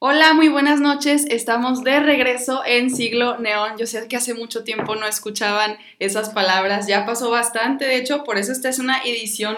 [0.00, 1.26] Hola, muy buenas noches.
[1.28, 3.78] Estamos de regreso en Siglo Neón.
[3.78, 6.86] Yo sé que hace mucho tiempo no escuchaban esas palabras.
[6.86, 9.56] Ya pasó bastante, de hecho, por eso esta es una edición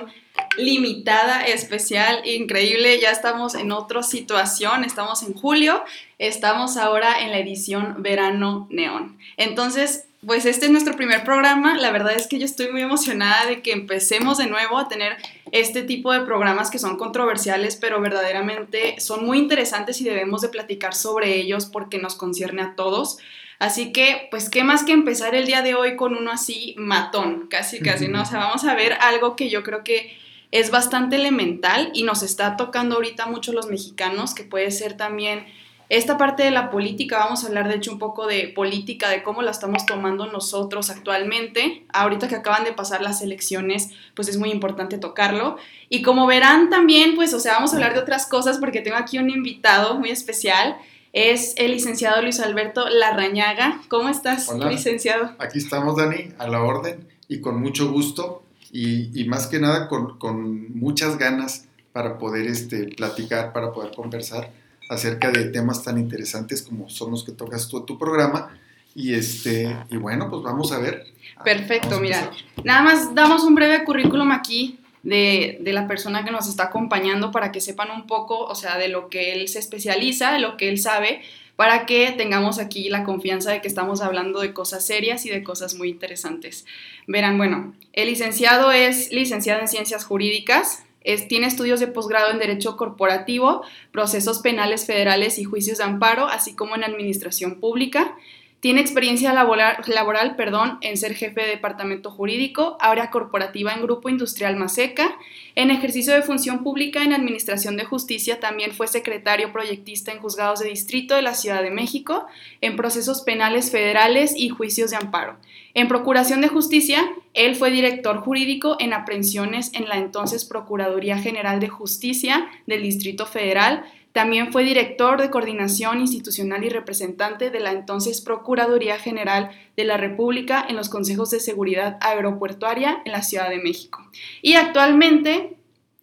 [0.57, 3.01] limitada, especial, increíble.
[3.01, 4.85] Ya estamos en otra situación.
[4.85, 5.85] Estamos en julio.
[6.19, 9.19] Estamos ahora en la edición Verano Neón.
[9.37, 11.77] Entonces, pues este es nuestro primer programa.
[11.77, 15.17] La verdad es que yo estoy muy emocionada de que empecemos de nuevo a tener
[15.53, 20.49] este tipo de programas que son controversiales, pero verdaderamente son muy interesantes y debemos de
[20.49, 23.19] platicar sobre ellos porque nos concierne a todos.
[23.59, 27.47] Así que, pues, ¿qué más que empezar el día de hoy con uno así matón?
[27.49, 28.23] Casi, casi, ¿no?
[28.23, 30.19] O sea, vamos a ver algo que yo creo que
[30.51, 35.47] es bastante elemental y nos está tocando ahorita mucho los mexicanos, que puede ser también
[35.91, 39.25] esta parte de la política, vamos a hablar de hecho un poco de política, de
[39.25, 41.85] cómo la estamos tomando nosotros actualmente.
[41.93, 45.57] Ahorita que acaban de pasar las elecciones, pues es muy importante tocarlo.
[45.89, 48.97] Y como verán también, pues, o sea, vamos a hablar de otras cosas porque tengo
[48.97, 50.77] aquí un invitado muy especial.
[51.13, 53.81] Es el licenciado Luis Alberto Larrañaga.
[53.89, 55.33] ¿Cómo estás, licenciado?
[55.41, 60.21] Aquí estamos, Dani, a la orden y con mucho gusto y, más que nada con,
[60.21, 64.53] con, muchas ganas para poder este, platicar, para poder conversar
[64.91, 68.51] acerca de temas tan interesantes como son los que tocas tú en tu programa.
[68.93, 71.07] Y, este, y bueno, pues vamos a ver.
[71.45, 72.31] Perfecto, mira,
[72.65, 77.31] nada más damos un breve currículum aquí de, de, la persona que nos está acompañando
[77.31, 80.57] para que sepan un poco, o sea, de lo que él se especializa, de lo
[80.57, 81.23] que él sabe,
[81.55, 85.45] para que tengamos aquí la confianza de que estamos hablando de cosas serias y de
[85.45, 86.67] cosas muy interesantes.
[87.07, 90.83] Verán, bueno, el licenciado es licenciado en Ciencias Jurídicas,
[91.29, 93.63] tiene estudios de posgrado en Derecho Corporativo,
[93.93, 98.17] Procesos Penales Federales y Juicios de Amparo, así como en Administración Pública.
[98.61, 104.55] Tiene experiencia laboral, perdón, en ser jefe de departamento jurídico, área corporativa en Grupo Industrial
[104.57, 105.17] Maseca.
[105.55, 110.61] En ejercicio de función pública en Administración de Justicia también fue secretario proyectista en juzgados
[110.61, 112.27] de distrito de la Ciudad de México,
[112.61, 115.39] en procesos penales federales y juicios de amparo.
[115.73, 121.61] En Procuración de Justicia, él fue director jurídico en aprehensiones en la entonces Procuraduría General
[121.61, 123.85] de Justicia del Distrito Federal.
[124.13, 129.97] También fue director de coordinación institucional y representante de la entonces Procuraduría General de la
[129.97, 134.05] República en los consejos de seguridad aeroportuaria en la Ciudad de México.
[134.43, 135.57] Y actualmente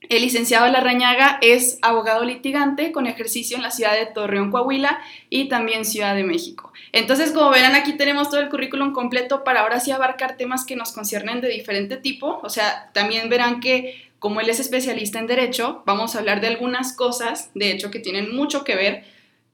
[0.10, 5.50] el licenciado Larrañaga es abogado litigante con ejercicio en la ciudad de Torreón, Coahuila y
[5.50, 6.72] también Ciudad de México.
[6.94, 10.78] Entonces, como verán, aquí tenemos todo el currículum completo para ahora sí abarcar temas que
[10.78, 12.40] nos conciernen de diferente tipo.
[12.44, 16.48] O sea, también verán que como él es especialista en derecho, vamos a hablar de
[16.48, 19.04] algunas cosas, de hecho, que tienen mucho que ver,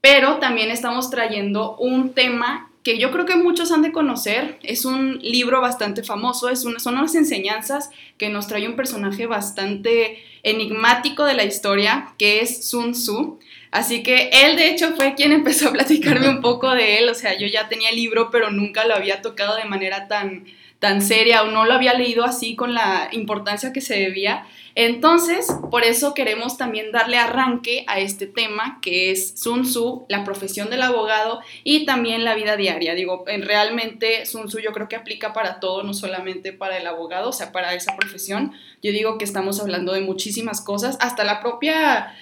[0.01, 4.59] pero también estamos trayendo un tema que yo creo que muchos han de conocer.
[4.61, 10.21] Es un libro bastante famoso, es son unas enseñanzas que nos trae un personaje bastante
[10.43, 13.39] enigmático de la historia, que es Sun Tzu.
[13.71, 17.15] Así que él de hecho fue quien empezó a platicarme un poco de él, o
[17.15, 20.45] sea, yo ya tenía el libro, pero nunca lo había tocado de manera tan,
[20.83, 24.45] tan seria o no lo había leído así con la importancia que se debía.
[24.75, 30.25] Entonces, por eso queremos también darle arranque a este tema que es Sun Tzu, la
[30.25, 32.95] profesión del abogado y también la vida diaria.
[32.95, 37.29] Digo, realmente Sun Tzu yo creo que aplica para todo, no solamente para el abogado,
[37.29, 38.51] o sea, para esa profesión.
[38.81, 42.13] Yo digo que estamos hablando de muchísimas cosas, hasta la propia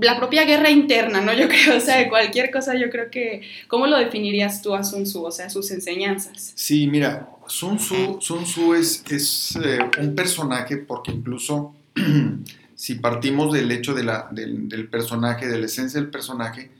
[0.00, 1.32] la propia guerra interna, ¿no?
[1.32, 4.82] Yo creo, o sea, de cualquier cosa, yo creo que, ¿cómo lo definirías tú a
[4.82, 6.52] Sun Tzu, o sea, sus enseñanzas?
[6.56, 11.74] Sí, mira, Sun Tzu, Sun Tzu es, es eh, un personaje porque incluso
[12.74, 16.70] si partimos del hecho de la, del, personaje, de la esencia del personaje,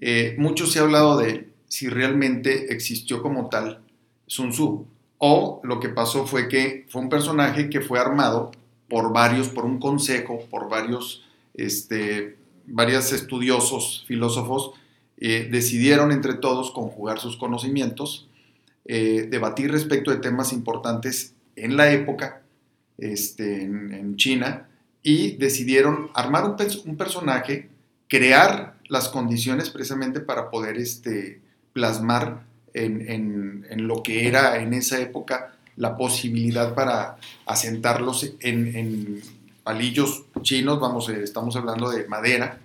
[0.00, 3.82] eh, mucho se ha hablado de si realmente existió como tal
[4.26, 4.86] Sun Tzu.
[5.18, 8.50] O lo que pasó fue que fue un personaje que fue armado
[8.88, 14.72] por varios, por un consejo, por varios, este, varios estudiosos, filósofos,
[15.18, 18.28] eh, decidieron entre todos conjugar sus conocimientos,
[18.88, 22.42] eh, debatir respecto de temas importantes en la época
[22.98, 24.68] este, en, China
[25.02, 27.68] y decidieron armar un, personaje,
[28.08, 31.40] crear las condiciones precisamente para poder este,
[31.72, 32.44] plasmar
[32.74, 39.20] en, lo que era en esa época la posibilidad para asentarlos en,
[39.64, 42.60] palillos chinos, vamos, eh, estamos hablando de madera,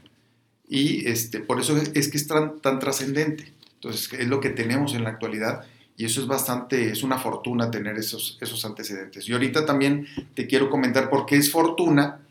[0.69, 3.51] y este, por eso es, que es tan, tan trascendente.
[3.73, 5.65] Entonces, es lo que tenemos en la actualidad
[6.01, 9.29] y eso es bastante, es una fortuna tener esos, esos antecedentes.
[9.29, 12.21] Y ahorita también te quiero comentar por qué es fortuna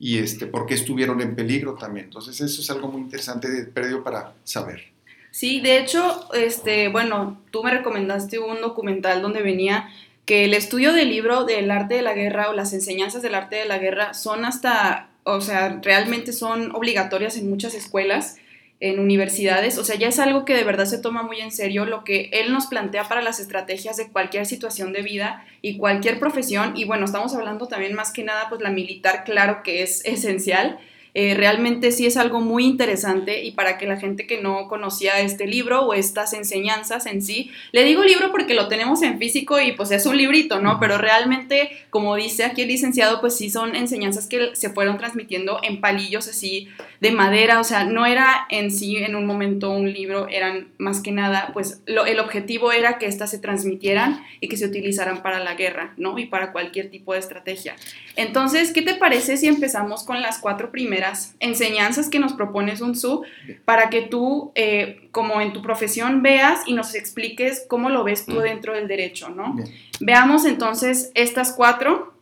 [0.00, 2.06] y este, por qué estuvieron en peligro también.
[2.06, 4.82] Entonces eso es algo muy interesante de perdido para saber.
[5.30, 9.88] Sí, de hecho, este, bueno, tú me recomendaste un documental donde venía
[10.26, 13.54] que el estudio del libro del arte de la guerra o las enseñanzas del arte
[13.54, 18.38] de la guerra son hasta o sea, realmente son obligatorias en muchas escuelas
[18.80, 21.84] en universidades, o sea, ya es algo que de verdad se toma muy en serio
[21.84, 26.18] lo que él nos plantea para las estrategias de cualquier situación de vida y cualquier
[26.18, 30.04] profesión, y bueno, estamos hablando también más que nada, pues la militar, claro que es
[30.06, 30.78] esencial,
[31.14, 35.20] eh, realmente sí es algo muy interesante y para que la gente que no conocía
[35.20, 39.60] este libro o estas enseñanzas en sí, le digo libro porque lo tenemos en físico
[39.60, 40.78] y pues es un librito, ¿no?
[40.80, 45.60] Pero realmente, como dice aquí el licenciado, pues sí son enseñanzas que se fueron transmitiendo
[45.62, 46.68] en palillos así
[47.00, 51.00] de madera, o sea, no era en sí en un momento un libro, eran más
[51.00, 55.22] que nada, pues lo, el objetivo era que éstas se transmitieran y que se utilizaran
[55.22, 56.18] para la guerra, ¿no?
[56.18, 57.74] Y para cualquier tipo de estrategia.
[58.16, 61.09] Entonces, ¿qué te parece si empezamos con las cuatro primeras
[61.40, 63.22] enseñanzas que nos propone Sun Tzu
[63.64, 68.26] para que tú, eh, como en tu profesión, veas y nos expliques cómo lo ves
[68.26, 69.56] tú dentro del derecho, ¿no?
[70.00, 72.14] Veamos entonces estas cuatro.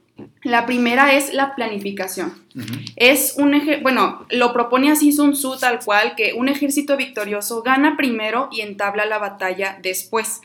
[0.42, 2.32] La primera es la planificación.
[2.96, 7.96] Es un bueno, lo propone así Sun Tzu tal cual que un ejército victorioso gana
[7.96, 10.40] primero y entabla la batalla después.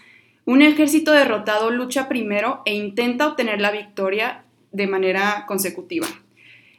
[0.46, 6.08] Un ejército derrotado lucha primero e intenta obtener la victoria de manera consecutiva.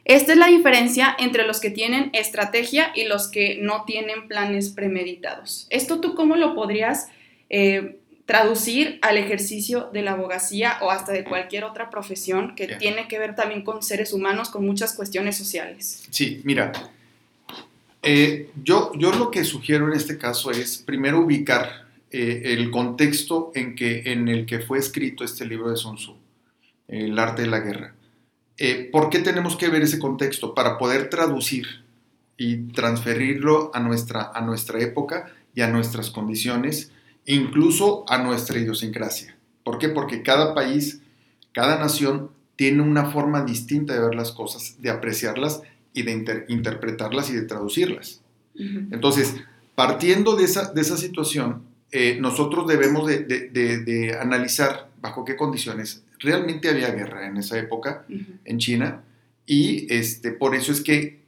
[0.05, 4.69] Esta es la diferencia entre los que tienen estrategia y los que no tienen planes
[4.69, 5.65] premeditados.
[5.71, 7.09] ¿Esto tú cómo lo podrías
[7.49, 13.07] eh, traducir al ejercicio de la abogacía o hasta de cualquier otra profesión que tiene
[13.07, 16.05] que ver también con seres humanos, con muchas cuestiones sociales?
[16.11, 16.71] Sí, mira,
[18.03, 23.51] eh, yo, yo lo que sugiero en este caso es primero ubicar eh, el contexto
[23.55, 26.15] en, que, en el que fue escrito este libro de Sun Tzu
[26.87, 27.95] el arte de la guerra.
[28.57, 30.53] Eh, ¿Por qué tenemos que ver ese contexto?
[30.53, 31.83] Para poder traducir
[32.37, 36.91] y transferirlo a nuestra, a nuestra época y a nuestras condiciones,
[37.25, 39.37] incluso a nuestra idiosincrasia.
[39.63, 39.89] ¿Por qué?
[39.89, 41.01] Porque cada país,
[41.53, 45.61] cada nación tiene una forma distinta de ver las cosas, de apreciarlas
[45.93, 48.21] y de interpretarlas y de traducirlas.
[48.57, 49.35] Entonces,
[49.75, 56.03] partiendo de esa, de esa situación, eh, nosotros debemos de, de, analizar bajo qué condiciones
[56.19, 58.05] realmente había guerra en esa época
[58.43, 59.03] en China
[59.45, 61.21] y este, por eso es que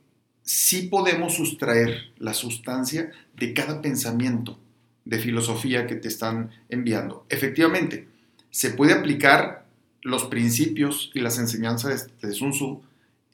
[0.43, 4.57] sí podemos sustraer la sustancia de cada pensamiento
[5.05, 7.25] de filosofía que te están enviando.
[7.29, 8.07] Efectivamente,
[8.49, 9.65] se puede aplicar
[10.01, 12.81] los principios y las enseñanzas de Sun Tzu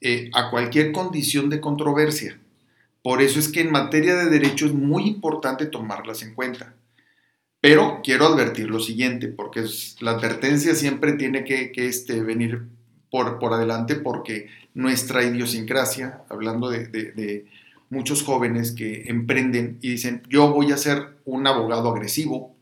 [0.00, 2.38] eh, a cualquier condición de controversia.
[3.02, 6.74] Por eso es que en materia de derecho es muy importante tomarlas en cuenta.
[7.64, 12.64] Pero quiero advertir lo siguiente, porque es, la advertencia siempre tiene que, este, venir
[13.10, 17.46] por, por, adelante, porque nuestra idiosincrasia, hablando de,
[17.88, 22.54] muchos jóvenes que emprenden y dicen, yo voy a ser un abogado agresivo,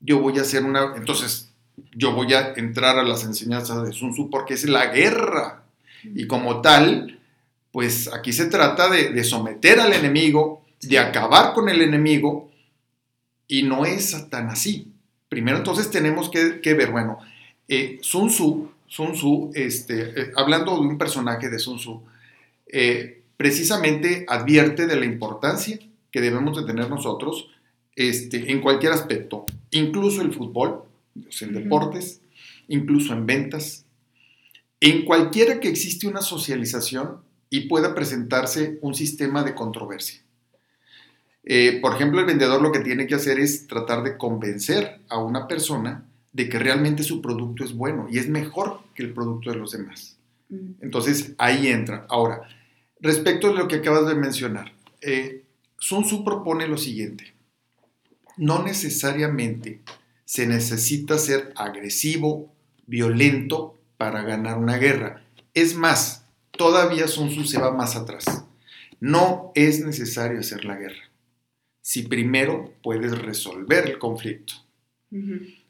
[0.00, 0.94] yo voy a ser una...
[0.96, 1.52] Entonces,
[1.94, 5.64] yo voy a entrar a las enseñanzas de Sun Tzu porque es la guerra.
[6.02, 7.20] Y como tal,
[7.70, 12.48] pues aquí se trata de, de someter al enemigo, de acabar con el enemigo
[13.48, 14.92] y no es tan así.
[15.28, 17.18] Primero entonces tenemos que, ver, bueno,
[17.66, 22.02] eh, Sun Tzu, Sun Tzu este, eh, hablando de un personaje de Sun Tzu,
[22.66, 25.78] eh, precisamente advierte de la importancia
[26.10, 27.48] que debemos de tener nosotros
[27.96, 30.84] este, en cualquier aspecto, incluso el fútbol,
[31.40, 32.20] en deportes,
[32.68, 33.84] incluso en ventas,
[34.80, 37.18] en cualquiera que existe una socialización
[37.50, 40.20] y pueda presentarse un sistema de controversia.
[41.50, 45.16] Eh, por ejemplo, el vendedor lo que tiene que hacer es tratar de convencer a
[45.16, 49.50] una persona de que realmente su producto es bueno y es mejor que el producto
[49.50, 50.18] de los demás.
[50.50, 50.72] Mm.
[50.82, 52.04] Entonces, ahí entra.
[52.10, 52.42] Ahora,
[53.00, 55.46] respecto a lo que acabas de mencionar, eh,
[55.78, 57.32] Sun Tzu propone lo siguiente.
[58.36, 59.80] No necesariamente
[60.26, 62.52] se necesita ser agresivo,
[62.86, 65.24] violento para ganar una guerra.
[65.54, 68.44] Es más, todavía Sun Tzu se va más atrás.
[69.00, 71.07] No es necesario hacer la guerra
[71.88, 74.52] si primero puedes resolver el conflicto.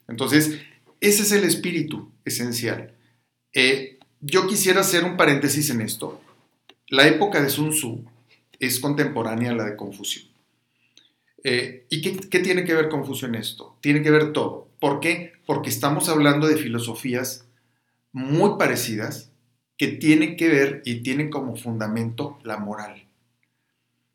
[0.05, 0.59] Entonces,
[0.99, 2.93] ese es el espíritu esencial.
[3.53, 6.21] Eh, yo quisiera hacer un paréntesis en esto.
[6.89, 8.03] La época de Sun Tzu
[8.59, 10.23] es contemporánea a la de Confucio.
[11.45, 13.77] Eh, ¿Y qué, qué, tiene que ver Confucio en esto?
[13.79, 14.67] Tiene que ver todo.
[14.81, 15.31] ¿Por qué?
[15.45, 17.45] Porque estamos hablando de filosofías
[18.11, 19.31] muy parecidas
[19.77, 23.05] que tienen que ver y tienen como fundamento la moral.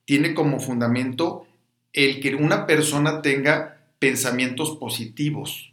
[0.04, 1.46] Tiene como fundamento
[1.94, 5.72] el que una persona tenga pensamientos positivos.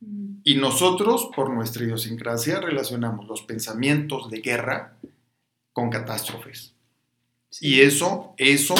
[0.00, 0.36] Mm.
[0.44, 4.96] Y nosotros, por nuestra idiosincrasia, relacionamos los pensamientos de guerra
[5.72, 6.74] con catástrofes.
[7.60, 8.76] Y eso, eso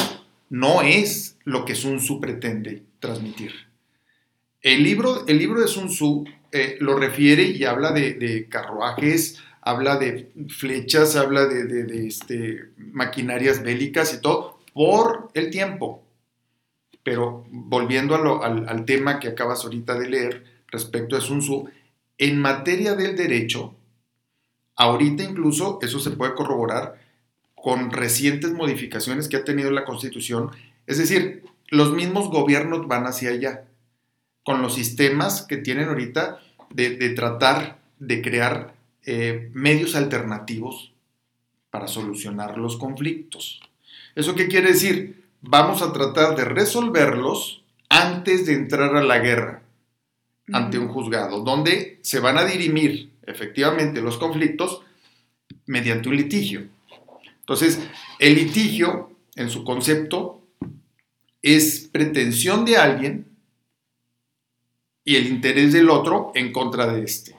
[0.49, 3.53] no es lo que Sun Tzu pretende transmitir.
[4.63, 9.97] El libro, el libro de Sun Tzu eh, lo refiere y habla de, carruajes habla
[9.97, 16.03] de flechas, habla de, este, maquinarias bélicas y todo, por el tiempo.
[17.03, 21.69] Pero volviendo al, al, tema que acabas ahorita de leer respecto a Sun Tzu,
[22.19, 23.75] en materia del derecho,
[24.77, 27.01] ahorita incluso eso se puede corroborar
[27.55, 30.51] con recientes modificaciones que ha tenido la Constitución,
[30.87, 33.65] es decir, los mismos gobiernos van hacia allá,
[34.45, 36.41] con los sistemas que tienen ahorita
[36.71, 40.93] de, tratar de crear eh, medios alternativos
[41.71, 43.61] para solucionar los conflictos.
[44.15, 45.20] ¿Eso qué quiere decir?
[45.43, 49.63] Vamos a tratar de resolverlos antes de entrar a la guerra
[50.53, 54.83] ante un juzgado, donde se van a dirimir efectivamente los conflictos
[55.67, 56.69] mediante un litigio.
[57.41, 57.81] Entonces,
[58.19, 60.43] el litigio, en su concepto,
[61.43, 63.27] es pretensión de alguien
[65.05, 67.35] y el interés del otro en contra de este.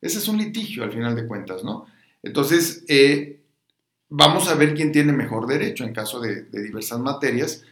[0.00, 1.86] Ese es un litigio al final de cuentas, ¿no?
[2.22, 3.41] Entonces, eh,
[4.14, 7.64] vamos a ver quién tiene mejor derecho en caso de, diversas materias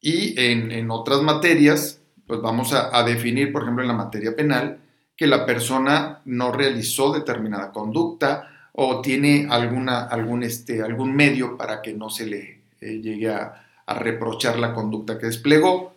[0.00, 4.80] y en, otras materias, pues vamos a, definir, por ejemplo, en la materia penal,
[5.16, 11.82] que la persona no realizó determinada conducta o tiene alguna, algún, este, algún medio para
[11.82, 15.94] que no se le eh, llegue a, reprochar la conducta que desplegó.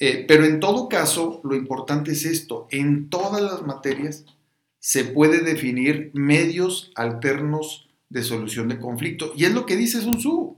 [0.00, 4.24] Eh, pero en todo caso, lo importante es esto, en todas las materias
[4.78, 9.32] se puede definir medios alternos de solución de conflicto.
[9.36, 10.56] Y es lo que dice Sun Tzu.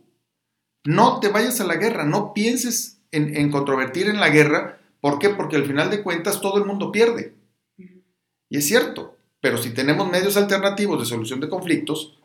[0.85, 4.81] No te vayas a la guerra, no pienses en, controvertir en la guerra.
[5.01, 5.31] ¿Por qué?
[5.31, 7.35] Porque al final de cuentas todo el mundo pierde.
[7.77, 12.19] Y es cierto, pero si tenemos medios alternativos de solución de conflictos,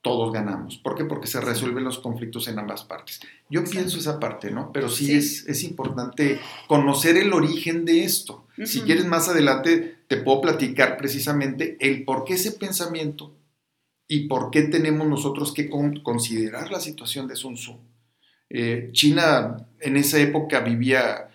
[0.00, 0.78] todos ganamos.
[0.78, 1.04] ¿Por qué?
[1.04, 3.20] Porque se resuelven los conflictos en ambas partes.
[3.48, 4.72] Yo pienso esa parte, ¿no?
[4.72, 8.46] Pero sí, Es, es, importante conocer el origen de esto.
[8.64, 13.32] Si quieres más adelante, te puedo platicar precisamente el por qué ese pensamiento
[14.08, 17.80] y por qué tenemos nosotros que considerar la situación de Sun Tzu.
[18.50, 21.28] Eh, China en esa época vivía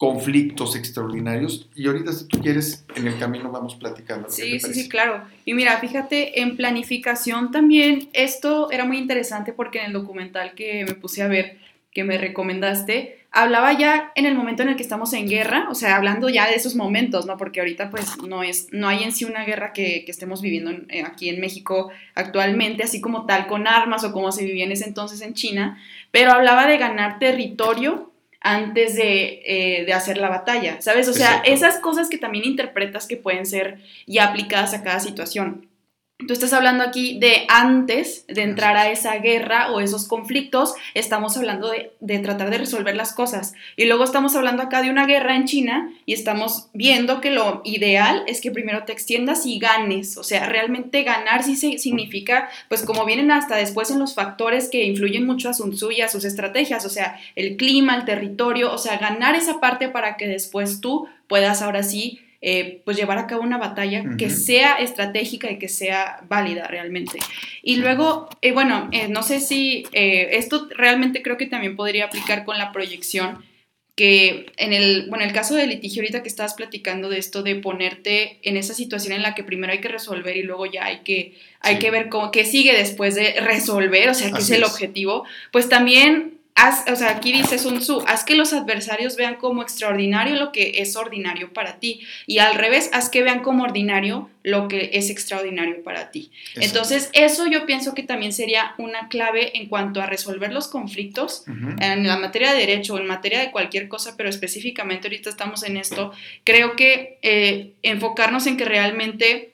[0.00, 4.30] conflictos extraordinarios y ahorita si tú quieres en el camino vamos platicando.
[4.30, 5.24] Sí, sí, sí, claro.
[5.44, 10.86] Y mira, fíjate, en planificación también esto era muy interesante porque en el documental que
[10.86, 11.58] me puse a ver,
[11.92, 15.74] que me recomendaste, hablaba ya en el momento en el que estamos en guerra, o
[15.74, 17.36] sea, hablando ya de esos momentos, ¿no?
[17.36, 20.70] Porque ahorita pues no, es, no hay en sí una guerra que, que estemos viviendo
[20.88, 24.72] eh, aquí en México actualmente, así como tal con armas o como se vivía en
[24.72, 25.78] ese entonces en China,
[26.10, 31.08] pero hablaba de ganar territorio antes de, eh, de hacer la batalla, ¿sabes?
[31.08, 35.69] O sea, esas cosas que también interpretas que pueden ser ya aplicadas a cada situación.
[36.26, 41.36] Tú estás hablando aquí de antes de entrar a esa guerra o esos conflictos, estamos
[41.36, 43.54] hablando de, tratar de resolver las cosas.
[43.76, 47.62] Y luego estamos hablando acá de una guerra en China y estamos viendo que lo
[47.64, 50.18] ideal es que primero te extiendas y ganes.
[50.18, 54.84] O sea, realmente ganar sí significa, pues como vienen hasta después en los factores que
[54.84, 58.72] influyen mucho a Sun Tzu y a sus estrategias, o sea, el clima, el territorio,
[58.72, 63.18] o sea, ganar esa parte para que después tú puedas ahora sí eh, pues llevar
[63.18, 67.18] a cabo una batalla que sea estratégica y que sea válida realmente.
[67.62, 72.44] Y luego, eh, bueno, eh, no sé si esto realmente creo que también podría aplicar
[72.44, 73.44] con la proyección
[73.94, 77.56] que en el, bueno, el caso del litigio ahorita que estabas platicando de esto de
[77.56, 81.00] ponerte en esa situación en la que primero hay que resolver y luego ya hay
[81.00, 84.64] que, hay que ver cómo, qué sigue después de resolver, o sea, qué es el
[84.64, 86.39] objetivo, pues también
[86.92, 90.74] o sea, aquí dice Sun Tzu, haz que los adversarios vean como extraordinario lo que
[90.76, 95.10] es ordinario para ti y al revés, haz que vean como ordinario lo que es
[95.10, 96.30] extraordinario para ti.
[96.56, 101.44] Entonces, eso yo pienso que también sería una clave en cuanto a resolver los conflictos
[101.80, 105.62] en la materia de derecho o en materia de cualquier cosa, pero específicamente ahorita estamos
[105.62, 106.12] en esto,
[106.44, 109.52] creo que eh, enfocarnos en que realmente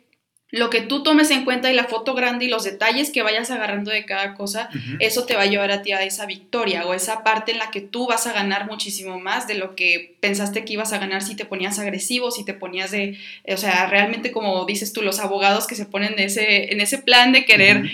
[0.51, 3.51] lo que tú tomes en cuenta y la foto grande y los detalles que vayas
[3.51, 4.69] agarrando de cada cosa,
[5.01, 7.71] eso te va a llevar a ti a esa victoria o esa parte en la
[7.73, 11.23] que tú vas a ganar muchísimo más de lo que pensaste que ibas a ganar
[11.23, 15.19] si te ponías agresivo, si te ponías de, o sea, realmente como dices tú, los
[15.19, 17.91] abogados que se ponen de ese, en ese plan de querer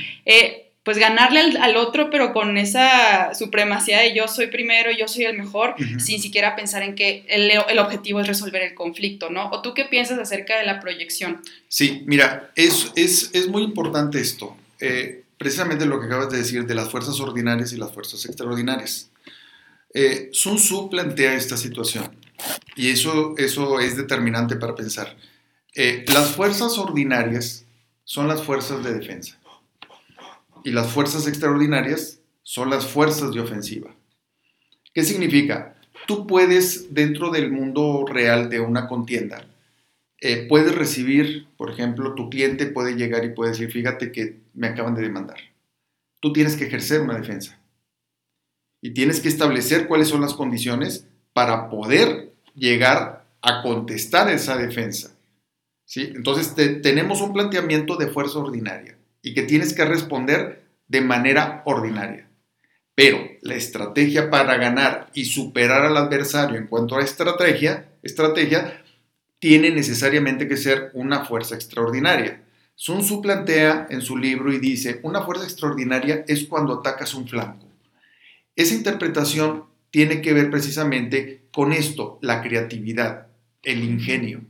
[0.85, 5.39] pues ganarle al, otro, pero con esa supremacía de yo soy primero, yo soy el
[5.39, 9.49] mejor, sin siquiera pensar en que el, objetivo es resolver el conflicto, ¿no?
[9.51, 11.41] ¿O tú qué piensas acerca de la proyección?
[11.69, 16.75] Sí, mira, es, es, muy importante esto, eh, precisamente lo que acabas de decir de
[16.75, 19.09] las fuerzas ordinarias y las fuerzas extraordinarias.
[19.95, 22.17] Eh, Sun Tzu plantea esta situación
[22.75, 25.17] y eso, eso es determinante para pensar.
[25.77, 27.67] Eh, las fuerzas ordinarias
[28.05, 29.42] son las fuerzas de defensa
[30.65, 33.95] y las fuerzas extraordinarias son las fuerzas de ofensiva.
[34.93, 35.77] ¿Qué significa?
[36.07, 39.47] Tú puedes, dentro del mundo real de una contienda,
[40.21, 44.69] eh, puedes recibir, por ejemplo, tu cliente puede llegar y puede decir, fíjate que me
[44.69, 45.39] acaban de demandar.
[46.21, 47.59] Tú tienes que ejercer una defensa.
[48.81, 55.17] Y tienes que establecer cuáles son las condiciones para poder llegar a contestar esa defensa.
[55.85, 56.13] ¿sí?
[56.15, 62.29] Entonces tenemos un planteamiento de fuerza ordinaria y que tienes que responder de manera ordinaria.
[62.95, 68.83] Pero la estrategia para ganar y superar al adversario en cuanto a estrategia, estrategia
[69.39, 72.43] tiene necesariamente que ser una fuerza extraordinaria.
[72.75, 77.27] Sun Tzu plantea en su libro y dice, una fuerza extraordinaria es cuando atacas un
[77.27, 77.67] flanco.
[78.55, 83.29] Esa interpretación tiene que ver precisamente con esto, la creatividad,
[83.63, 84.43] el ingenio.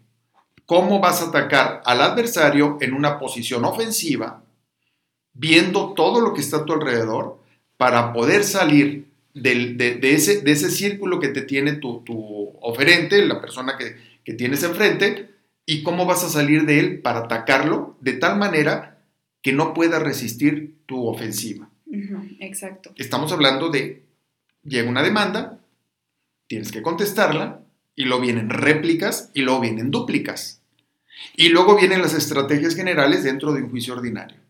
[0.67, 4.45] ¿Cómo vas a atacar al adversario en una posición ofensiva,
[5.35, 7.39] viendo todo lo que está a tu alrededor,
[7.77, 12.03] para poder salir de, ese, de ese círculo que te tiene tu,
[12.61, 15.31] oferente, la persona que, que tienes enfrente,
[15.67, 18.99] y cómo vas a salir de él para atacarlo de tal manera
[19.43, 21.69] que no pueda resistir tu ofensiva.
[22.41, 22.93] exacto.
[22.97, 24.03] Estamos hablando de,
[24.63, 25.59] llega una demanda,
[26.47, 27.61] tienes que contestarla,
[27.95, 30.61] y luego vienen réplicas, y luego vienen dúplicas.
[31.37, 34.42] Y luego vienen las estrategias generales dentro de un juicio ordinario.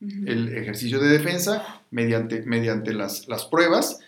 [0.00, 4.00] El ejercicio de defensa mediante, mediante las, las pruebas,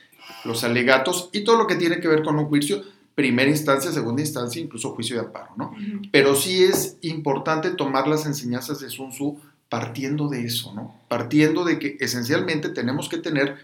[0.44, 2.82] los alegatos y todo lo que tiene que ver con un juicio,
[3.14, 5.74] primera instancia, segunda instancia, incluso juicio de amparo, ¿no?
[6.12, 10.94] Pero sí es importante tomar las enseñanzas de Sun Tzu partiendo de eso, ¿no?
[11.08, 13.56] Partiendo de que esencialmente tenemos que tener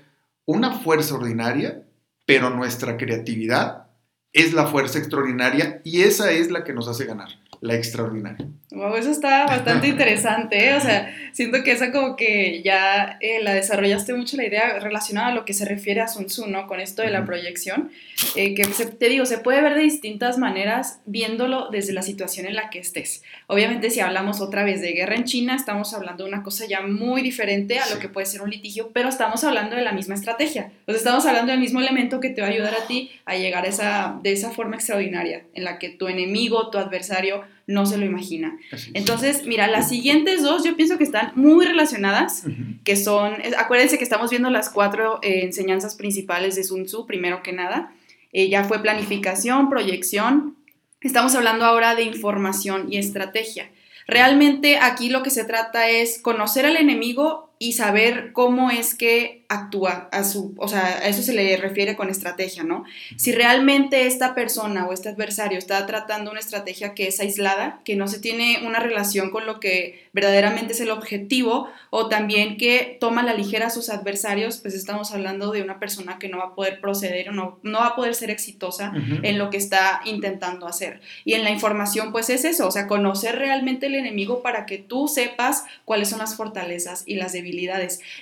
[0.46, 1.82] una fuerza ordinaria,
[2.26, 3.86] pero nuestra creatividad
[4.32, 7.28] es la fuerza extraordinaria y esa es la que nos hace ganar
[7.60, 8.46] la extraordinaria.
[8.74, 10.74] Wow, eso está bastante interesante, ¿eh?
[10.74, 15.28] o sea, siento que esa como que ya eh, la desarrollaste mucho la idea relacionada
[15.28, 16.66] a lo que se refiere a Sun Tzu, ¿no?
[16.66, 17.90] Con esto de la proyección,
[18.34, 22.56] eh, que te digo, se puede ver de distintas maneras viéndolo desde la situación en
[22.56, 23.22] la que estés.
[23.46, 26.80] Obviamente si hablamos otra vez de guerra en China, estamos hablando de una cosa ya
[26.80, 30.16] muy diferente a lo que puede ser un litigio, pero estamos hablando de la misma
[30.16, 33.12] estrategia, o sea, estamos hablando del mismo elemento que te va a ayudar a ti
[33.24, 37.44] a llegar a esa, de esa forma extraordinaria, en la que tu enemigo, tu adversario,
[37.66, 38.58] no se lo imagina.
[38.92, 42.44] Entonces, mira, las siguientes dos yo pienso que están muy relacionadas,
[42.84, 47.42] que son, acuérdense que estamos viendo las cuatro eh, enseñanzas principales de Sun Tzu, primero
[47.42, 47.92] que nada.
[48.32, 50.56] Eh, ya fue planificación, proyección.
[51.00, 53.70] Estamos hablando ahora de información y estrategia.
[54.06, 59.43] Realmente aquí lo que se trata es conocer al enemigo y saber cómo es que
[59.48, 62.84] actúa a su, o sea, a eso se le refiere con estrategia, ¿no?
[63.16, 67.96] Si realmente esta persona o este adversario está tratando una estrategia que es aislada, que
[67.96, 72.96] no se tiene una relación con lo que verdaderamente es el objetivo, o también que
[73.00, 76.38] toma a la ligera a sus adversarios, pues estamos hablando de una persona que no
[76.38, 79.56] va a poder proceder o no, no va a poder ser exitosa en lo que
[79.56, 81.00] está intentando hacer.
[81.24, 84.78] Y en la información, pues es eso, o sea, conocer realmente el enemigo para que
[84.78, 87.64] tú sepas cuáles son las fortalezas y las debilidades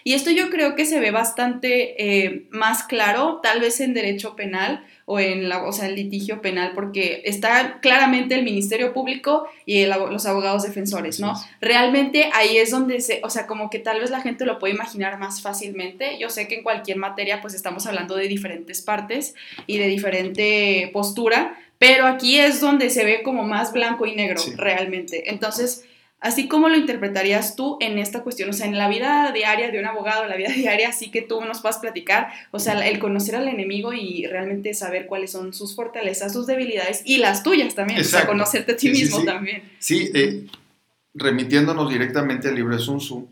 [0.04, 4.34] y esto yo creo que se ve bastante eh, más claro, tal vez en derecho
[4.34, 9.46] penal o en la, o sea, el litigio penal, porque está claramente el Ministerio Público
[9.66, 11.34] y los abogados defensores, ¿no?
[11.60, 14.74] Realmente ahí es donde se, o sea, como que tal vez la gente lo puede
[14.74, 16.18] imaginar más fácilmente.
[16.18, 19.34] Yo sé que en cualquier materia pues estamos hablando de diferentes partes
[19.66, 24.40] y de diferente postura, pero aquí es donde se ve como más blanco y negro
[24.56, 25.30] realmente.
[25.30, 25.84] Entonces,
[26.22, 29.80] Así como lo interpretarías tú en esta cuestión, o sea, en la vida diaria de
[29.80, 33.34] un abogado, la vida diaria, así que tú nos puedas platicar, o sea, el conocer
[33.34, 38.00] al enemigo y realmente saber cuáles son sus fortalezas, sus debilidades y las tuyas también,
[38.00, 39.64] o sea, conocerte a ti mismo también.
[39.80, 40.46] Sí, eh,
[41.12, 43.28] remitiéndonos directamente al libro de Sun Tzu,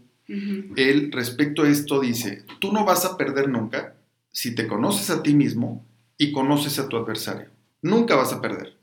[0.76, 3.94] él respecto a esto dice, tú no vas a perder nunca
[4.32, 5.84] si te conoces a ti mismo
[6.16, 7.48] y conoces a tu adversario.
[7.82, 8.79] Nunca vas a perder.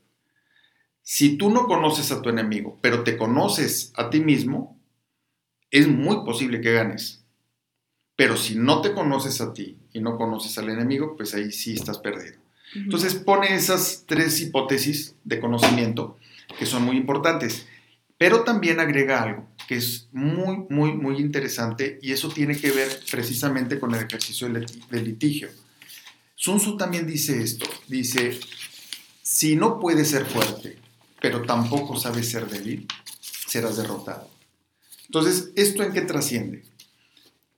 [1.10, 4.78] Si tú no conoces a tu enemigo, pero te conoces a ti mismo,
[5.70, 7.24] es muy posible que ganes.
[8.14, 11.72] Pero si no te conoces a ti y no conoces al enemigo, pues ahí sí
[11.72, 12.36] estás perdido.
[12.74, 16.18] Entonces pone esas tres hipótesis de conocimiento
[16.58, 17.66] que son muy importantes,
[18.18, 23.00] pero también agrega algo que es muy, muy, muy interesante y eso tiene que ver
[23.10, 25.48] precisamente con el ejercicio del litigio.
[26.34, 28.38] Sun Tzu también dice esto, dice,
[29.22, 30.86] si no puedes ser fuerte
[31.20, 32.86] pero tampoco sabes ser débil,
[33.20, 34.28] serás derrotado.
[35.06, 36.64] Entonces, ¿esto en qué trasciende?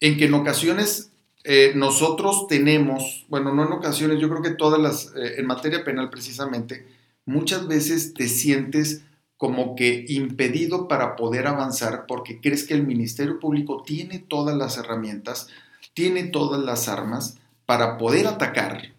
[0.01, 1.11] En que en ocasiones
[1.45, 5.85] eh, nosotros tenemos, bueno, no en ocasiones, yo creo que todas las, eh, en materia
[5.85, 6.87] penal precisamente,
[7.25, 9.03] muchas veces te sientes
[9.37, 14.77] como que impedido para poder avanzar porque crees que el Ministerio Público tiene todas las
[14.77, 15.49] herramientas,
[15.95, 18.93] tiene todas las armas para poder atacar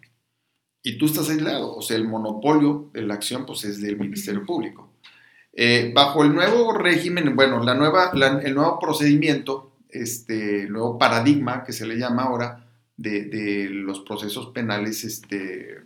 [0.82, 4.44] y tú estás aislado, o sea, el monopolio de la acción pues es del Ministerio
[4.44, 4.90] Público.
[5.52, 8.10] Eh, bajo el nuevo régimen, bueno, la nueva,
[8.42, 12.66] el nuevo procedimiento, este, el nuevo paradigma que se le llama ahora
[12.96, 15.78] de, los procesos penales este,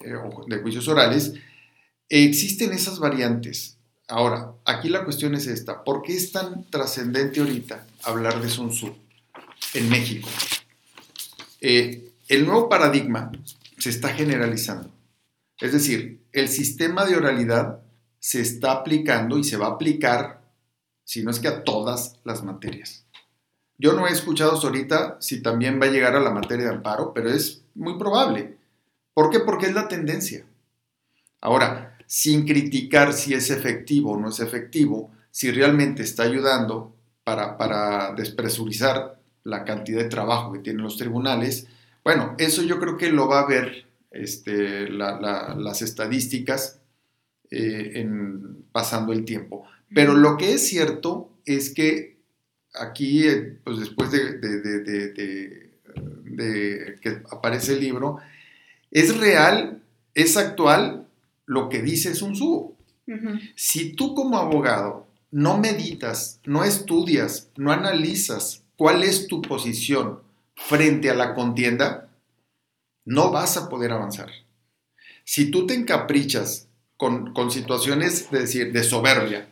[0.00, 0.14] eh,
[0.46, 1.34] de juicios orales,
[2.08, 3.78] existen esas variantes.
[4.06, 8.70] Ahora, aquí la cuestión es esta, ¿por qué es tan trascendente ahorita hablar de Sun
[8.70, 8.94] Tzu
[9.74, 10.28] en México?
[11.60, 13.30] Eh, el nuevo paradigma
[13.78, 14.90] se está generalizando.
[15.60, 17.80] Es decir, el sistema de oralidad
[18.18, 20.42] se está aplicando y se va a aplicar,
[21.04, 23.06] si no es que a todas las materias.
[23.78, 26.74] Yo no he escuchado hasta ahorita si también va a llegar a la materia de
[26.74, 28.58] amparo, pero es muy probable.
[29.14, 29.40] ¿Por qué?
[29.40, 30.44] Porque es la tendencia.
[31.40, 37.56] Ahora, sin criticar si es efectivo o no es efectivo, si realmente está ayudando para,
[37.56, 41.68] para despresurizar la cantidad de trabajo que tienen los tribunales,
[42.08, 46.80] bueno, eso yo creo que lo va a ver este, las estadísticas
[47.50, 49.66] eh, en, pasando el tiempo.
[49.94, 52.16] Pero lo que es cierto es que
[52.72, 54.40] aquí, eh, pues después de,
[57.02, 58.16] que aparece el libro,
[58.90, 59.82] es real,
[60.14, 61.06] es actual
[61.44, 62.74] lo que dice Sun Tzu.
[63.54, 70.26] Si tú como abogado no meditas, no estudias, no analizas cuál es tu posición
[70.58, 72.08] frente a la contienda,
[73.04, 74.30] no vas a poder avanzar.
[75.24, 79.48] Si tú te encaprichas con, situaciones de, decir, de soberbia,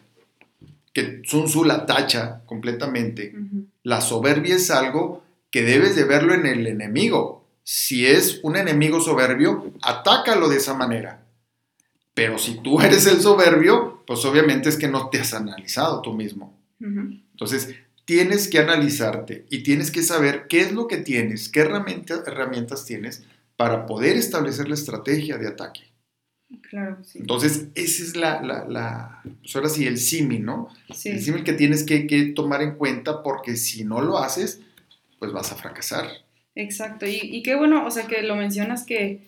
[0.92, 3.34] que Sun Tzu la tacha completamente,
[3.82, 7.46] la soberbia es algo que debes de verlo en el enemigo.
[7.62, 11.24] Si es un enemigo soberbio, atácalo de esa manera.
[12.14, 16.12] Pero si tú eres el soberbio, pues obviamente es que no te has analizado tú
[16.12, 16.58] mismo.
[16.80, 17.74] Entonces,
[18.06, 23.24] tienes que analizarte y tienes que saber qué es lo que tienes, qué herramientas tienes
[23.56, 25.82] para poder establecer la estrategia de ataque.
[26.70, 27.18] Claro, sí.
[27.18, 30.68] Entonces, ese es la, la, pues ahora sí, el símil, ¿no?
[30.94, 31.08] Sí.
[31.08, 34.60] El símil que tienes que, que, tomar en cuenta porque si no lo haces,
[35.18, 36.06] pues vas a fracasar.
[36.54, 39.20] Exacto, y, y, qué bueno, o sea, que lo mencionas que,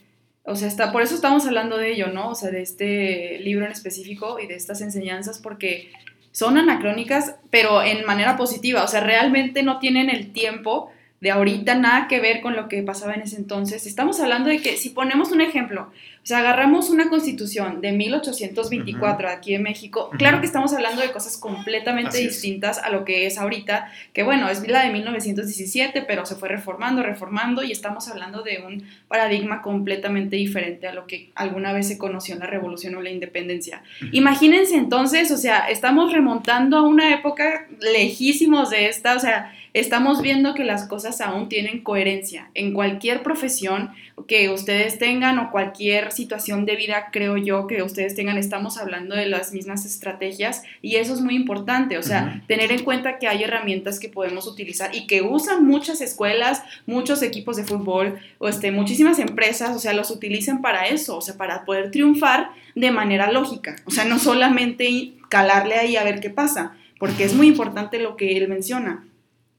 [0.44, 2.30] o sea, está, por eso estamos hablando de ello, ¿no?
[2.30, 5.90] O sea, de este libro en específico y de estas enseñanzas, porque
[6.38, 10.88] son anacrónicas, pero en manera positiva, o sea, realmente no tienen el tiempo
[11.20, 13.86] de ahorita nada que ver con lo que pasaba en ese entonces.
[13.88, 15.90] Estamos hablando de que si ponemos un ejemplo,
[16.28, 21.38] sea, agarramos una constitución de 1824 aquí en México, claro que estamos hablando de cosas
[21.38, 26.34] completamente distintas a lo que es ahorita, que bueno, es la de 1917, pero se
[26.36, 31.72] fue reformando, reformando y estamos hablando de un paradigma completamente diferente a lo que alguna
[31.72, 33.82] vez se conoció en la revolución o la independencia.
[34.12, 40.22] Imagínense entonces, o sea, estamos remontando a una época lejísimos de esta, o sea, estamos
[40.22, 42.50] viendo que las cosas aún tienen coherencia.
[42.54, 43.90] En cualquier profesión
[44.26, 49.14] que ustedes tengan o cualquier situación de vida, creo yo, que ustedes tengan, estamos hablando
[49.14, 53.28] de las mismas estrategias y eso es muy importante, o sea, tener en cuenta que
[53.28, 58.48] hay herramientas que podemos utilizar y que usan muchas escuelas, muchos equipos de fútbol, o
[58.48, 62.90] este, muchísimas empresas, o sea, los utilizan para eso, o sea, para poder triunfar de
[62.90, 67.46] manera lógica, o sea, no solamente calarle ahí a ver qué pasa, porque es muy
[67.46, 69.04] importante lo que él menciona.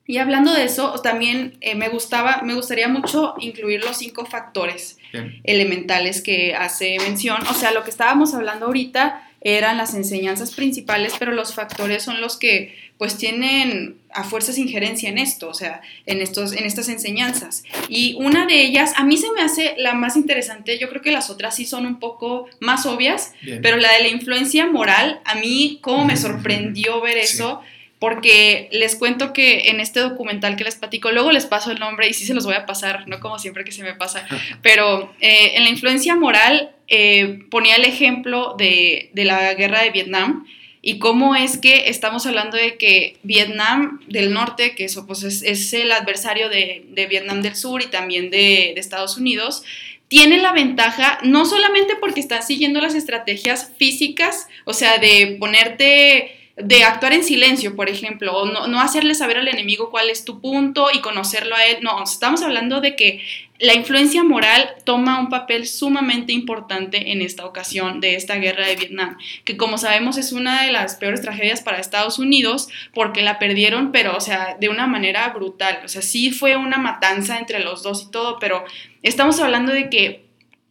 [0.05, 4.98] Y hablando de eso, también eh, me gustaba, me gustaría mucho incluir los cinco factores
[5.43, 7.41] elementales que hace mención.
[7.49, 12.21] O sea, lo que estábamos hablando ahorita eran las enseñanzas principales, pero los factores son
[12.21, 16.89] los que pues tienen a fuerzas injerencia en esto, o sea, en, estos, en estas
[16.89, 17.63] enseñanzas.
[17.87, 21.13] Y una de ellas, a mí se me hace la más interesante, yo creo que
[21.13, 25.35] las otras sí son un poco más obvias, pero la de la influencia moral, a
[25.35, 27.61] mí como me sorprendió ver eso
[27.99, 32.07] porque les cuento que en este documental que les platico, luego les paso el nombre
[32.07, 34.25] y sí se los voy a pasar, no como siempre que se me pasa,
[34.63, 40.47] pero eh, en la influencia moral eh, ponía el ejemplo de, la guerra de Vietnam
[40.81, 45.73] y cómo es que estamos hablando de que Vietnam del Norte, que eso pues es,
[45.73, 49.63] el adversario de, Vietnam del Sur y también de, de Estados Unidos,
[50.07, 56.38] tiene la ventaja no solamente porque están siguiendo las estrategias físicas, o sea, de ponerte
[56.61, 60.41] de actuar en silencio, por ejemplo, o no, hacerle saber al enemigo cuál es tu
[60.41, 61.77] punto y conocerlo a él.
[61.81, 63.21] No, estamos hablando de que
[63.59, 68.75] la influencia moral toma un papel sumamente importante en esta ocasión de esta guerra de
[68.75, 73.39] Vietnam, que como sabemos es una de las peores tragedias para Estados Unidos porque la
[73.39, 75.79] perdieron, pero o sea, de una manera brutal.
[75.83, 78.65] O sea, sí fue una matanza entre los dos y todo, pero
[79.01, 80.25] estamos hablando de que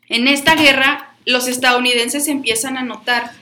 [0.09, 3.33] en esta guerra los estadounidenses empiezan a notar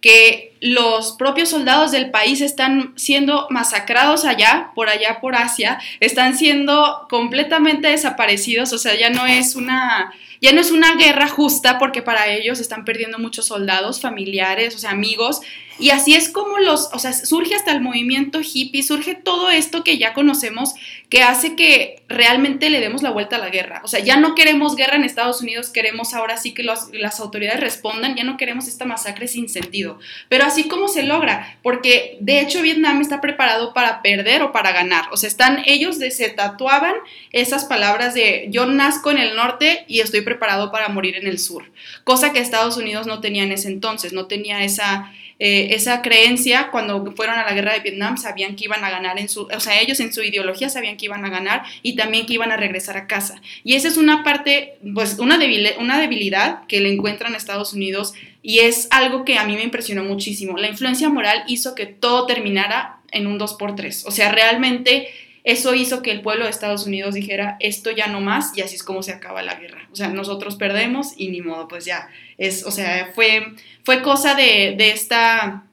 [0.00, 6.38] que los propios soldados del país están siendo masacrados allá, por allá por Asia, están
[6.38, 11.78] siendo completamente desaparecidos, o sea, ya no es una ya no es una guerra justa
[11.78, 15.42] porque para ellos están perdiendo muchos soldados, familiares, o sea, amigos,
[15.78, 19.82] y así es como los, o sea, surge hasta el movimiento hippie, surge todo esto
[19.82, 20.74] que ya conocemos
[21.08, 23.80] que hace que realmente le demos la vuelta a la guerra.
[23.84, 27.60] O sea, ya no queremos guerra en Estados Unidos, queremos ahora sí que las autoridades
[27.60, 29.98] respondan, ya no queremos esta masacre sin sentido.
[30.28, 34.72] Pero así como se logra, porque de hecho Vietnam está preparado para perder o para
[34.72, 35.04] ganar.
[35.12, 36.94] O sea, están ellos se tatuaban
[37.32, 41.38] esas palabras de yo nazco en el norte y estoy preparado para morir en el
[41.38, 41.70] sur.
[42.04, 46.68] Cosa que Estados Unidos no tenía en ese entonces, no tenía esa eh, esa creencia,
[46.70, 49.60] cuando fueron a la guerra de Vietnam, sabían que iban a ganar en su, o
[49.60, 52.56] sea, ellos en su ideología sabían que iban a ganar y también que iban a
[52.56, 53.40] regresar a casa.
[53.64, 55.38] Y esa es una parte, pues una,
[55.78, 59.64] una debilidad que le encuentran a Estados Unidos y es algo que a mí me
[59.64, 60.56] impresionó muchísimo.
[60.58, 64.04] La influencia moral hizo que todo terminara en un 2x3.
[64.06, 65.08] O sea, realmente
[65.44, 68.76] eso hizo que el pueblo de Estados Unidos dijera, esto ya no más, y así
[68.76, 69.88] es como se acaba la guerra.
[69.92, 74.34] O sea, nosotros perdemos y ni modo, pues ya, es, o sea, fue, fue cosa
[74.34, 75.64] de, esta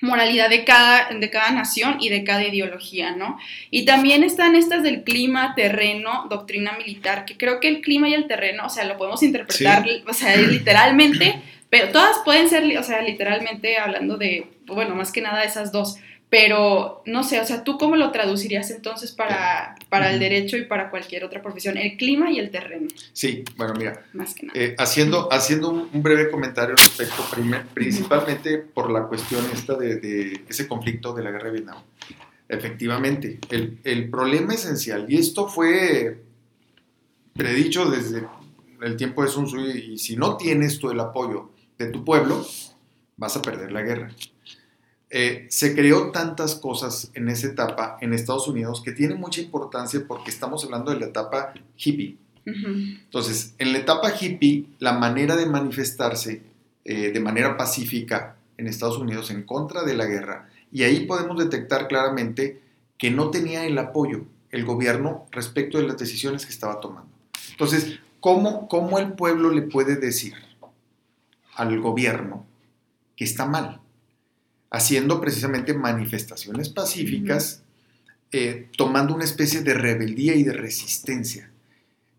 [0.00, 3.38] moralidad de cada, de cada nación y de cada ideología, ¿no?
[3.70, 8.14] Y también están estas del clima, terreno, doctrina militar, que creo que el clima y
[8.14, 12.82] el terreno, o sea, lo podemos interpretar, o sea, literalmente, pero todas pueden ser, o
[12.82, 15.98] sea, literalmente hablando de, bueno, más que nada esas dos,
[16.30, 20.64] pero no sé, o sea, ¿tú cómo lo traducirías entonces para, para el derecho y
[20.64, 21.78] para cualquier otra profesión?
[21.78, 22.88] El clima y el terreno.
[23.12, 24.58] Sí, bueno, mira, Más que nada.
[24.58, 27.24] Eh, haciendo, haciendo un breve comentario respecto,
[27.72, 31.82] principalmente por la cuestión esta de, de, ese conflicto de la guerra de Vietnam.
[32.46, 36.22] Efectivamente, el, el problema esencial, y esto fue
[37.34, 38.26] predicho desde
[38.82, 42.46] el tiempo de Sun Tzu, y si no tienes tú el apoyo de tu pueblo,
[43.16, 44.10] vas a perder la guerra.
[45.10, 50.04] Eh, se creó tantas cosas en esa etapa en Estados Unidos que tiene mucha importancia
[50.06, 52.18] porque estamos hablando de la etapa hippie.
[52.44, 56.42] Entonces, en la etapa hippie, la manera de manifestarse
[56.84, 61.38] eh, de manera pacífica en Estados Unidos en contra de la guerra, y ahí podemos
[61.38, 62.62] detectar claramente
[62.96, 67.10] que no tenía el apoyo el gobierno respecto de las decisiones que estaba tomando.
[67.50, 70.34] Entonces, ¿cómo, cómo el pueblo le puede decir
[71.54, 72.46] al gobierno
[73.14, 73.80] que está mal?
[74.70, 77.62] Haciendo precisamente manifestaciones pacíficas,
[78.32, 81.50] eh, tomando una especie de rebeldía y de resistencia.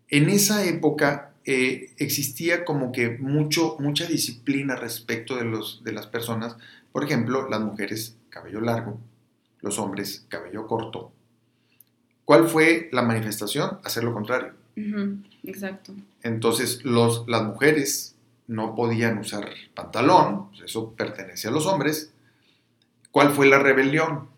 [0.08, 6.06] En esa época eh, existía como que mucho, mucha disciplina respecto de, los, de las
[6.06, 6.56] personas,
[6.92, 8.98] por ejemplo, las mujeres cabello largo,
[9.60, 11.12] los hombres cabello corto.
[12.24, 13.78] ¿Cuál fue la manifestación?
[13.84, 14.52] Hacer lo contrario.
[15.44, 15.92] Exacto.
[16.22, 18.14] Entonces, los, las mujeres
[18.46, 22.12] no podían usar pantalón, pues eso pertenece a los hombres,
[23.10, 24.28] ¿Cuál fue la rebelión?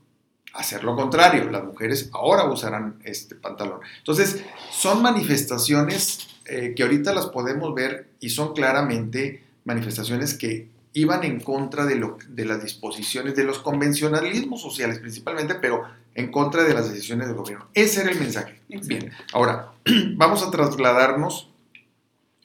[0.55, 3.81] Hacer lo contrario, las mujeres ahora usarán este pantalón.
[3.99, 11.25] Entonces, son manifestaciones eh, que ahorita las podemos ver y son claramente manifestaciones que iban
[11.25, 16.65] en contra de, lo, de las disposiciones, de los convencionalismos sociales principalmente, pero en contra
[16.65, 17.69] de las decisiones del gobierno.
[17.75, 18.61] Ese era el mensaje.
[18.69, 19.73] Bien, ahora
[20.17, 21.49] vamos a trasladarnos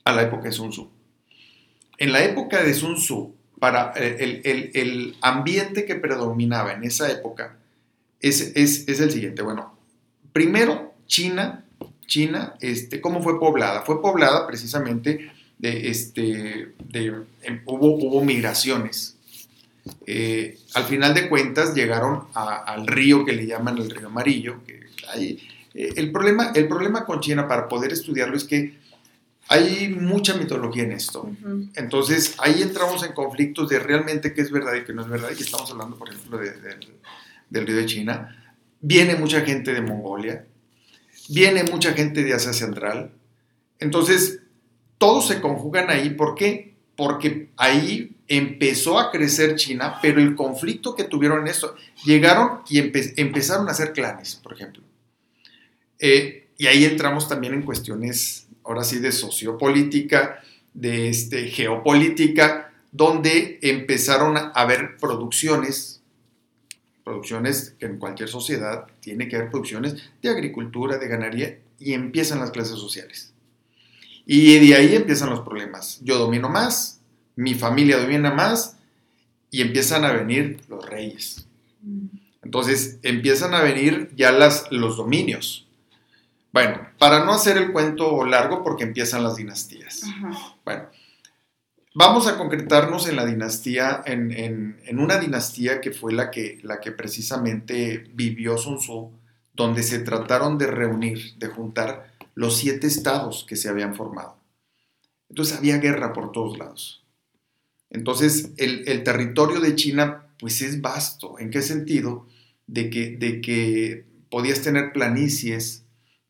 [0.05, 0.89] a la época de Sun Tzu.
[1.97, 7.57] En la época de Sun Tzu, para eh, el, ambiente que predominaba en esa época
[8.19, 9.41] es, el siguiente.
[9.41, 9.77] Bueno,
[10.33, 11.65] primero, China,
[12.05, 13.81] China, este, ¿cómo fue poblada?
[13.81, 19.15] Fue poblada precisamente de, este, de, em, hubo, hubo migraciones.
[20.05, 24.63] Eh, al final de cuentas llegaron al río que le llaman el río amarillo.
[24.65, 24.81] Que
[25.15, 25.37] eh,
[25.95, 28.77] el, problema, el problema con China para poder estudiarlo es que
[29.49, 31.29] hay mucha mitología en esto.
[31.75, 35.29] Entonces ahí entramos en conflictos de realmente qué es verdad y qué no es verdad.
[35.37, 36.39] Y estamos hablando, por ejemplo,
[37.49, 38.55] del río de China.
[38.81, 40.45] Viene mucha gente de Mongolia.
[41.29, 43.11] Viene mucha gente de Asia Central.
[43.79, 44.41] Entonces,
[44.97, 46.09] todos se conjugan ahí.
[46.11, 46.75] ¿Por qué?
[46.95, 52.79] Porque ahí empezó a crecer China, pero el conflicto que tuvieron en esto, llegaron y
[52.79, 54.83] empezaron a hacer clanes, por ejemplo.
[55.99, 63.59] Eh, y ahí entramos también en cuestiones ahora sí, de sociopolítica, de este, geopolítica, donde
[63.61, 66.01] empezaron a haber producciones,
[67.03, 72.39] producciones que en cualquier sociedad tiene que haber producciones de agricultura, de ganadería, y empiezan
[72.39, 73.33] las clases sociales.
[74.25, 76.01] Y de ahí empiezan los problemas.
[76.03, 76.99] Yo domino más,
[77.35, 78.77] mi familia domina más,
[79.49, 81.47] y empiezan a venir los reyes.
[81.81, 82.07] Mm.
[82.43, 85.66] Entonces empiezan a venir ya las, los dominios.
[86.57, 90.01] Bueno, para no hacer el cuento largo, porque empiezan las dinastías.
[90.65, 90.89] Bueno,
[91.93, 96.91] vamos a concretarnos en la dinastía, en, una dinastía que fue la que, la que
[96.91, 99.11] precisamente vivió Sun Tzu,
[99.53, 104.39] donde se trataron de reunir, de juntar los siete estados que se habían formado.
[105.29, 107.05] Entonces había guerra por todos lados.
[107.91, 111.37] Entonces el, territorio de China pues es vasto.
[111.37, 112.25] ¿En qué sentido?
[112.65, 115.83] De que, de que podías tener planicies,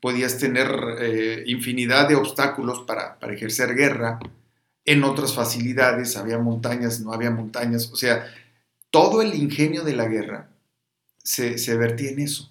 [0.08, 0.70] podías tener
[1.02, 4.20] eh, infinidad de obstáculos para, para ejercer guerra,
[4.86, 8.26] en otras facilidades, había montañas, no había montañas, o sea,
[8.89, 10.48] todo el ingenio de la guerra
[11.22, 12.50] se, se vertía en eso.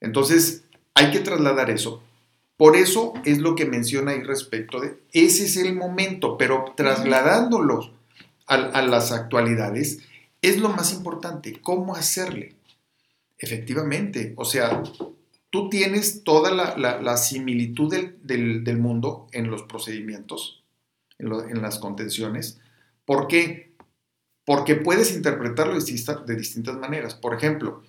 [0.00, 0.62] Entonces,
[0.94, 2.04] hay que trasladar eso.
[2.56, 7.90] Por eso es lo que menciona ahí respecto de, ese es el momento, pero trasladándolos
[8.46, 10.04] a, las actualidades,
[10.40, 12.54] es lo más importante, cómo hacerle.
[13.38, 14.84] Efectivamente, o sea,
[15.56, 20.62] tú tienes toda la, similitud del, mundo en los procedimientos,
[21.18, 22.60] en, las contenciones.
[23.06, 23.74] ¿Por qué?
[24.44, 27.14] Porque puedes interpretarlo de distintas maneras.
[27.14, 27.82] Por ejemplo,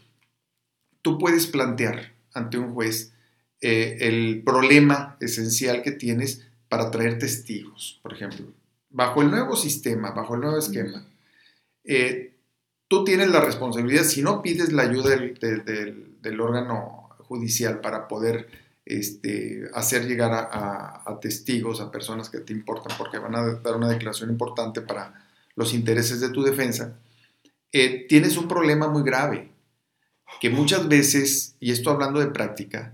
[1.01, 3.11] tú puedes plantear ante un juez
[3.59, 8.45] eh, el problema esencial que tienes para traer testigos, por ejemplo.
[8.89, 11.05] Bajo el nuevo sistema, bajo el nuevo esquema,
[11.83, 12.33] eh,
[12.87, 18.47] tú tienes la responsabilidad, si no pides la ayuda del, órgano judicial para poder
[18.85, 23.89] este, hacer llegar a, testigos, a personas que te importan, porque van a dar una
[23.89, 26.97] declaración importante para los intereses de tu defensa,
[27.71, 29.51] eh, tienes un problema muy grave,
[30.39, 32.93] que muchas veces, y esto hablando de práctica,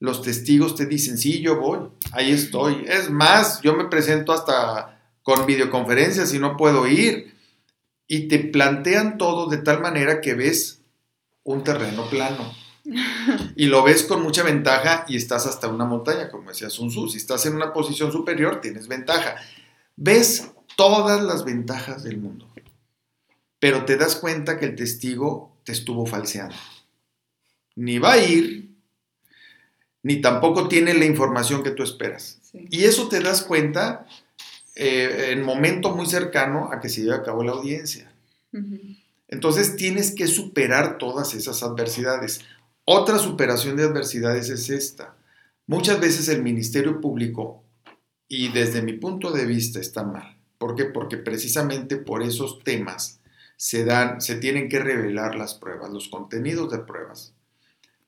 [0.00, 2.84] los testigos te dicen, sí, yo voy, ahí estoy.
[2.86, 7.34] Es más, yo me presento hasta con videoconferencias y no puedo ir.
[8.06, 10.82] Y te plantean todo de tal manera que ves
[11.42, 12.52] un terreno plano.
[13.56, 17.08] Y lo ves con mucha ventaja y estás hasta una montaña, como decía Sun Tzu.
[17.08, 19.36] Si estás en una posición superior, tienes ventaja.
[19.96, 22.48] Ves todas las ventajas del mundo.
[23.58, 26.56] Pero te das cuenta que el testigo te estuvo falseando.
[27.76, 28.70] Ni va a ir,
[30.02, 32.40] ni tampoco tiene la información que tú esperas.
[32.52, 34.06] Y eso te das cuenta
[34.76, 38.12] eh, en momento muy cercano a que se lleve a cabo la audiencia.
[39.28, 42.42] Entonces tienes que superar todas esas adversidades.
[42.86, 45.16] Otra superación de adversidades es esta.
[45.66, 47.64] Muchas veces el Ministerio Público,
[48.28, 50.36] y desde mi punto de vista está mal.
[50.58, 50.84] ¿Por qué?
[50.84, 53.20] Porque precisamente por esos temas
[53.56, 57.34] se dan, se tienen que revelar las pruebas, los contenidos de pruebas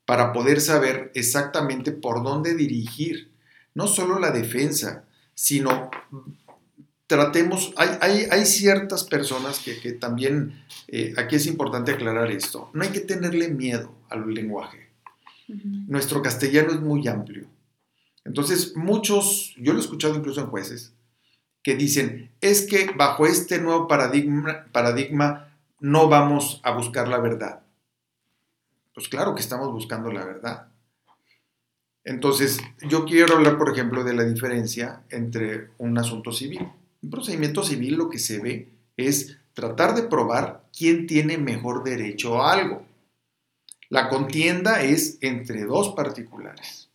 [0.07, 3.29] para poder saber exactamente por dónde dirigir
[3.75, 5.03] no solo la defensa,
[5.35, 5.91] sino
[7.07, 13.01] tratemos, hay, ciertas personas que, también, eh, aquí es importante aclarar esto, no hay que
[13.01, 14.89] tenerle miedo al lenguaje.
[15.87, 17.47] Nuestro castellano es muy amplio.
[18.25, 20.93] Entonces, muchos, yo lo he escuchado incluso en jueces,
[21.63, 25.47] que dicen, es que bajo este nuevo paradigma, paradigma
[25.79, 27.61] no vamos a buscar la verdad.
[28.93, 30.67] Pues claro que estamos buscando la verdad.
[32.03, 36.67] Entonces, yo quiero hablar, por ejemplo, de la diferencia entre un asunto civil.
[37.01, 42.41] Un procedimiento civil lo que se ve es tratar de probar quién tiene mejor derecho
[42.41, 42.85] a algo.
[43.89, 46.89] La contienda es entre dos particulares.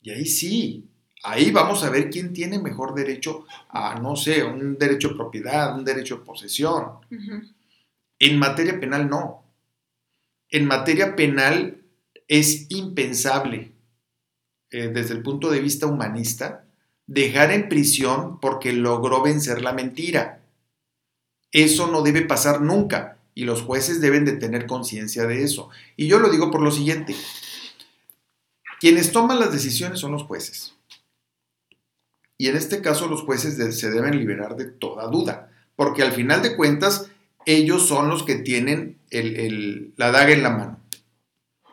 [0.00, 0.88] Y ahí sí,
[1.24, 5.76] ahí vamos a ver quién tiene mejor derecho a, no sé, un derecho de propiedad,
[5.76, 7.00] un derecho de posesión.
[8.18, 9.46] En materia penal no
[10.50, 11.82] en materia penal
[12.28, 13.72] es impensable,
[14.70, 16.64] eh, desde el punto de vista humanista,
[17.06, 20.42] dejar en prisión porque logró vencer la mentira.
[21.52, 25.68] Eso no debe pasar nunca y los jueces deben de tener conciencia de eso.
[25.94, 27.14] Y yo lo digo por lo siguiente,
[28.80, 30.74] quienes toman las decisiones son los jueces.
[32.38, 36.42] Y en este caso los jueces se deben liberar de toda duda, porque al final
[36.42, 37.10] de cuentas
[37.44, 38.98] ellos son los que tienen
[39.96, 40.80] la daga en la mano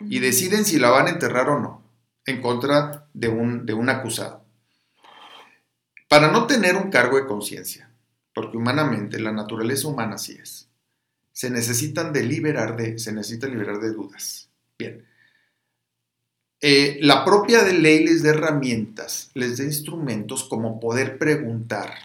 [0.02, 1.82] y deciden si la van a enterrar o no
[2.26, 4.44] en contra de un, de un acusado.
[6.10, 7.90] Para no tener un cargo de conciencia,
[8.36, 10.70] porque humanamente la naturaleza humana así es,
[11.34, 14.50] se necesitan de liberar de, se necesita liberar de dudas.
[14.80, 15.06] Bien.
[16.62, 21.96] Eh, la propia de ley les da herramientas, les da instrumentos como poder preguntar,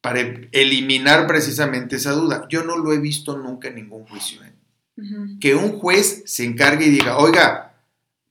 [0.00, 2.46] para eliminar precisamente esa duda.
[2.48, 4.40] Yo no lo he visto nunca en ningún juicio.
[4.42, 4.52] ¿eh?
[5.40, 7.76] Que un juez se encargue y diga, oiga,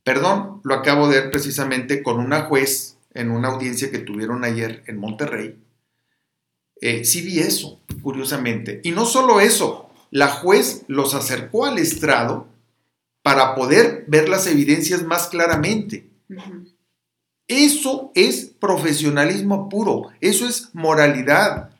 [0.03, 4.84] perdón, lo acabo de ver precisamente con una juez en una audiencia que tuvieron ayer
[4.88, 5.57] en Monterrey.
[6.82, 8.82] Eh, sí vi eso, curiosamente.
[8.84, 12.47] Y no solo eso, la juez los acercó al estrado
[13.23, 16.09] para poder ver las evidencias más claramente.
[17.47, 21.71] Eso es profesionalismo puro, eso es moralidad,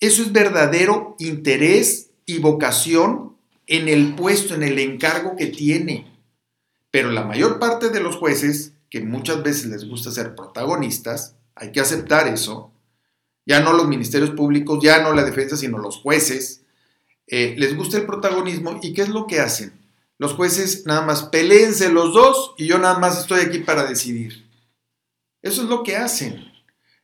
[0.00, 6.12] eso es verdadero interés y vocación en el puesto, en el encargo que tiene.
[6.90, 11.72] Pero la mayor parte de los jueces, que muchas veces les gusta ser protagonistas, hay
[11.72, 12.72] que aceptar eso,
[13.48, 16.60] ya no los ministerios públicos, ya no la defensa, sino los jueces,
[17.26, 19.72] eh, les gusta el protagonismo y ¿qué es lo que hacen?
[20.18, 24.46] Los jueces nada más peleense los dos y yo nada más estoy aquí para decidir.
[25.40, 26.44] Eso es lo que hacen.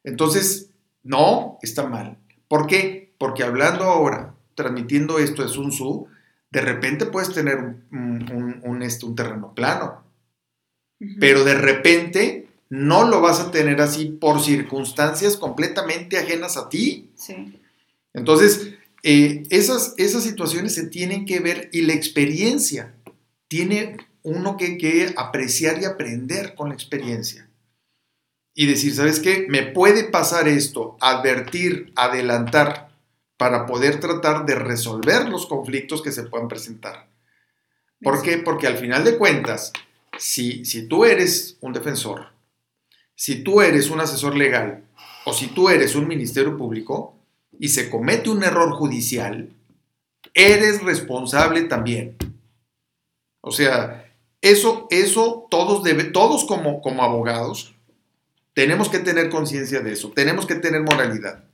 [0.03, 0.69] Entonces,
[1.03, 2.19] no, está mal.
[2.47, 3.15] ¿Por qué?
[3.17, 6.09] Porque hablando ahora, transmitiendo esto de Sun Tzu,
[6.51, 7.57] de repente puedes tener
[7.91, 10.05] un, este, un, terreno plano.
[11.19, 12.44] Pero de repente
[12.75, 17.13] no lo vas a tener así por circunstancias completamente ajenas a ti.
[17.15, 17.61] Sí.
[18.13, 22.93] Entonces, eh, esas, esas situaciones se tienen que ver y la experiencia
[23.47, 27.49] tiene uno que, que apreciar y aprender con la experiencia
[28.55, 29.47] y decir, ¿sabes qué?
[29.49, 32.93] Me puede pasar esto, advertir, adelantar,
[33.37, 37.09] para poder tratar de resolver los conflictos que se puedan presentar.
[38.01, 38.39] ¿Por qué?
[38.39, 39.73] Porque al final de cuentas,
[40.19, 42.34] si, si tú eres un defensor,
[43.15, 44.85] si tú eres un asesor legal
[45.25, 47.17] o si tú eres un ministerio público
[47.59, 49.51] y se comete un error judicial,
[50.35, 52.17] eres responsable también.
[53.41, 57.75] O sea, eso, eso todos, debe, todos como, como abogados
[58.55, 61.45] tenemos que tener conciencia de eso, tenemos que tener moralidad.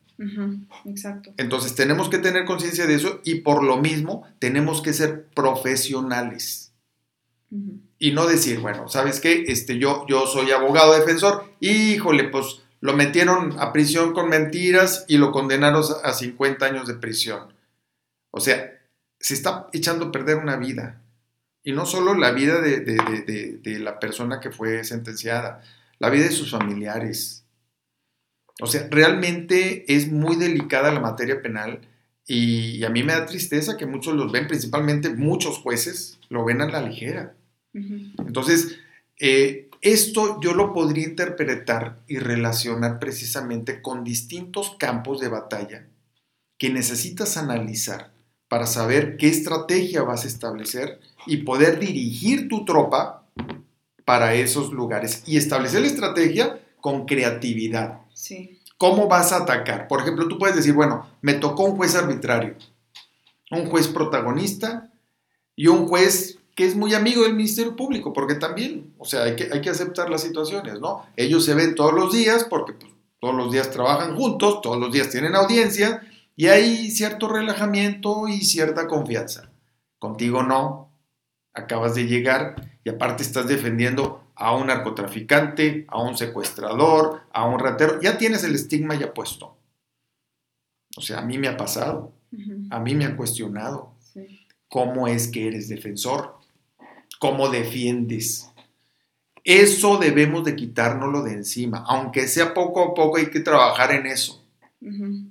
[0.85, 1.33] exacto.
[1.39, 6.73] Entonces tenemos que tener conciencia de eso y por lo mismo tenemos que ser profesionales.
[8.01, 9.45] Y no decir, bueno, ¿sabes qué?
[9.47, 15.19] Este, yo, yo soy abogado defensor, híjole, pues lo metieron a prisión con mentiras y
[15.19, 17.53] lo condenaron a 50 años de prisión.
[18.33, 18.81] O sea,
[19.21, 21.03] se está echando a perder una vida.
[21.63, 25.63] Y no solo la vida de, de la persona que fue sentenciada,
[25.99, 27.45] la vida de sus familiares.
[28.63, 31.81] O sea, realmente es muy delicada la materia penal
[32.33, 36.61] y, a mí me da tristeza que muchos los ven, principalmente muchos jueces, lo ven
[36.61, 37.35] a la ligera.
[37.73, 38.79] Entonces,
[39.19, 45.87] eh, esto yo lo podría interpretar y relacionar precisamente con distintos campos de batalla
[46.59, 48.13] que necesitas analizar
[48.49, 53.25] para saber qué estrategia vas a establecer y poder dirigir tu tropa
[54.05, 58.01] para esos lugares y establecer la estrategia con creatividad.
[58.13, 58.59] Sí.
[58.77, 59.87] ¿Cómo vas a atacar?
[59.87, 62.57] Por ejemplo, tú puedes decir, bueno, me tocó un juez arbitrario,
[63.51, 64.91] un juez protagonista
[65.55, 69.35] y un juez que es muy amigo del Ministerio Público, porque también, o sea, hay
[69.35, 71.07] que, hay que aceptar las situaciones, ¿no?
[71.17, 74.93] Ellos se ven todos los días porque pues, todos los días trabajan juntos, todos los
[74.93, 76.03] días tienen audiencia
[76.37, 79.51] y hay cierto relajamiento y cierta confianza.
[79.99, 80.93] Contigo no,
[81.55, 87.59] acabas de llegar y aparte estás defendiendo a un narcotraficante, a un secuestrador, a un
[87.59, 89.57] ratero, ya tienes el estigma ya puesto.
[90.95, 92.13] O sea, a mí me ha pasado,
[92.69, 93.95] a mí me ha cuestionado.
[94.69, 96.40] Cómo es que eres defensor,
[97.21, 98.51] cómo defiendes.
[99.45, 104.07] Eso debemos de quitárnoslo de encima, aunque sea poco a poco hay que trabajar en
[104.07, 104.45] eso.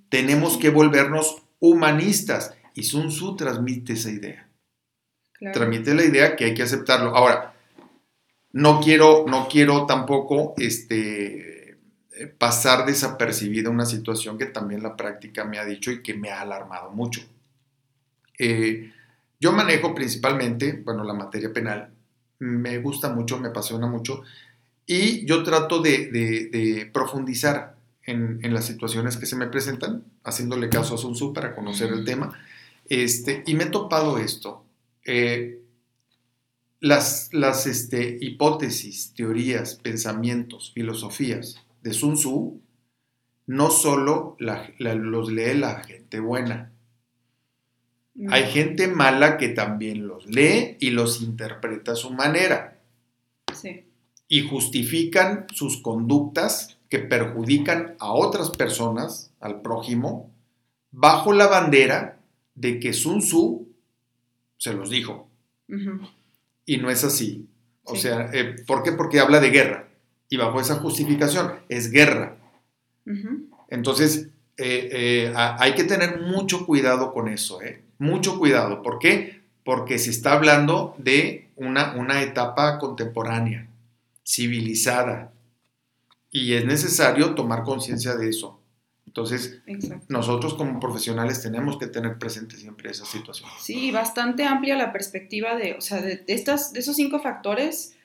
[0.10, 4.48] Tenemos que volvernos humanistas y Sun Tzu transmite esa idea.
[5.52, 7.16] Transmite la idea que hay que aceptarlo.
[7.16, 7.56] Ahora,
[8.52, 11.80] no quiero, no quiero tampoco este,
[12.38, 16.42] pasar desapercibida una situación que también la práctica me ha dicho y que me ha
[16.42, 17.22] alarmado mucho.
[18.38, 18.92] Eh,
[19.40, 21.92] yo manejo principalmente, bueno, la materia penal.
[22.40, 24.22] Me gusta mucho, me apasiona mucho.
[24.86, 30.98] Y yo trato de, profundizar en, las situaciones que se me presentan, haciéndole caso a
[30.98, 32.38] Sun Tzu para conocer el tema.
[32.88, 34.66] Este, y me he topado esto.
[35.06, 35.62] Eh,
[36.80, 42.62] las, las este, hipótesis, teorías, pensamientos, filosofías de Sun Tzu
[43.50, 46.72] no solo los lee la gente buena.
[48.28, 52.82] Hay gente mala que también los lee y los interpreta a su manera.
[54.28, 60.32] Y justifican sus conductas que perjudican a otras personas, al prójimo,
[60.92, 62.20] bajo la bandera
[62.56, 63.70] de que Sun Tzu
[64.58, 65.30] se los dijo.
[66.66, 67.48] Y no es así.
[67.84, 68.92] O sea, eh, ¿por qué?
[68.92, 69.88] Porque habla de guerra.
[70.28, 72.38] Y bajo esa justificación es guerra.
[73.70, 74.30] Entonces,
[74.60, 77.60] eh, eh, hay que tener mucho cuidado con eso,
[77.98, 78.82] Mucho cuidado.
[78.82, 79.42] ¿Por qué?
[79.64, 83.68] Porque se está hablando de una, una etapa contemporánea,
[84.26, 85.32] civilizada.
[86.32, 88.60] Y es necesario tomar conciencia de eso.
[89.06, 89.60] Entonces,
[90.08, 93.50] nosotros como profesionales tenemos que tener presente siempre esa situación.
[93.60, 97.96] Sí, bastante amplia la perspectiva de, o sea, de, estas, de esos cinco factores.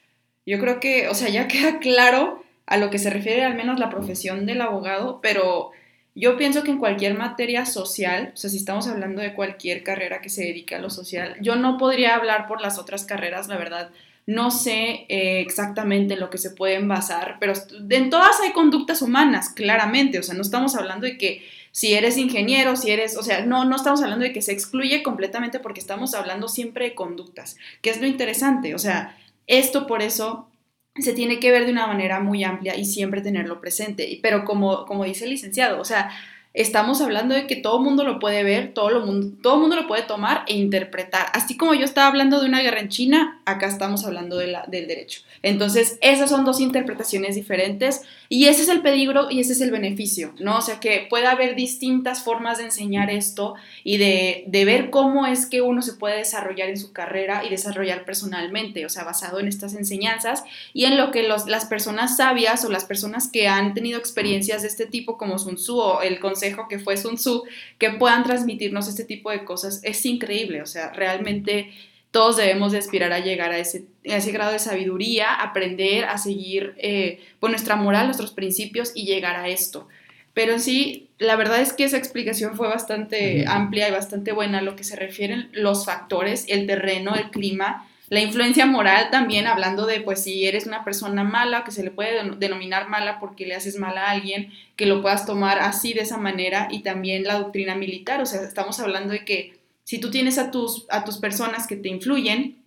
[0.47, 3.79] Yo creo que, o sea, ya queda claro a lo que se refiere al menos
[3.79, 5.73] la profesión del abogado, pero
[6.15, 10.21] yo pienso que en cualquier materia social, o sea, si estamos hablando de cualquier carrera
[10.21, 13.57] que se dedique a lo social, yo no podría hablar por las otras carreras, la
[13.57, 13.91] verdad.
[14.27, 17.53] No sé eh, exactamente en lo que se pueden basar, pero
[17.91, 20.19] en todas hay conductas humanas, claramente.
[20.19, 21.43] O sea, no estamos hablando de que
[21.73, 25.03] si eres ingeniero, si eres, o sea, no, no estamos hablando de que se excluye
[25.03, 28.77] completamente porque estamos hablando siempre de conductas, que es lo interesante.
[28.77, 30.49] O sea, esto por eso
[30.97, 34.19] se tiene que ver de una manera muy amplia y siempre tenerlo presente.
[34.23, 36.11] Pero como, como dice el licenciado, o sea,
[36.55, 39.75] estamos hablando de que todo el mundo lo puede ver, todo el mundo, todo mundo
[39.75, 41.27] lo puede tomar e interpretar.
[41.33, 44.65] Así como yo estaba hablando de una guerra en China, acá estamos hablando de la,
[44.69, 45.23] del derecho.
[45.43, 49.73] Entonces, esas son dos interpretaciones diferentes y ese es el peligro y ese es el
[49.73, 50.59] beneficio, ¿no?
[50.59, 55.27] O sea, que puede haber distintas formas de enseñar esto y de, de ver cómo
[55.27, 59.41] es que uno se puede desarrollar en su carrera y desarrollar personalmente, o sea, basado
[59.41, 63.49] en estas enseñanzas y en lo que los, las personas sabias o las personas que
[63.49, 67.17] han tenido experiencias de este tipo, como Sun Tzu o el concepto que fue Sun
[67.17, 67.45] Tzu,
[67.79, 71.73] que puedan transmitirnos este tipo de cosas, es increíble, o sea, realmente
[72.11, 76.75] todos debemos de aspirar a llegar a ese, ese grado de sabiduría, aprender a seguir
[76.77, 79.89] eh, pues, nuestra moral, nuestros principios y llegar a esto.
[80.33, 84.63] Pero sí, la verdad es que esa explicación fue bastante amplia y bastante buena a
[84.63, 89.87] lo que se refieren los factores, el terreno, el clima, la influencia moral también, hablando
[89.87, 93.57] de, pues, si eres una persona mala, que se le puede denominar mala porque le
[93.57, 97.41] haces mal a alguien, que lo puedas tomar así, de esa manera, y también la
[97.41, 101.19] doctrina militar, o sea, estamos hablando de que si tú tienes a tus, a tus
[101.19, 102.63] personas que te influyen,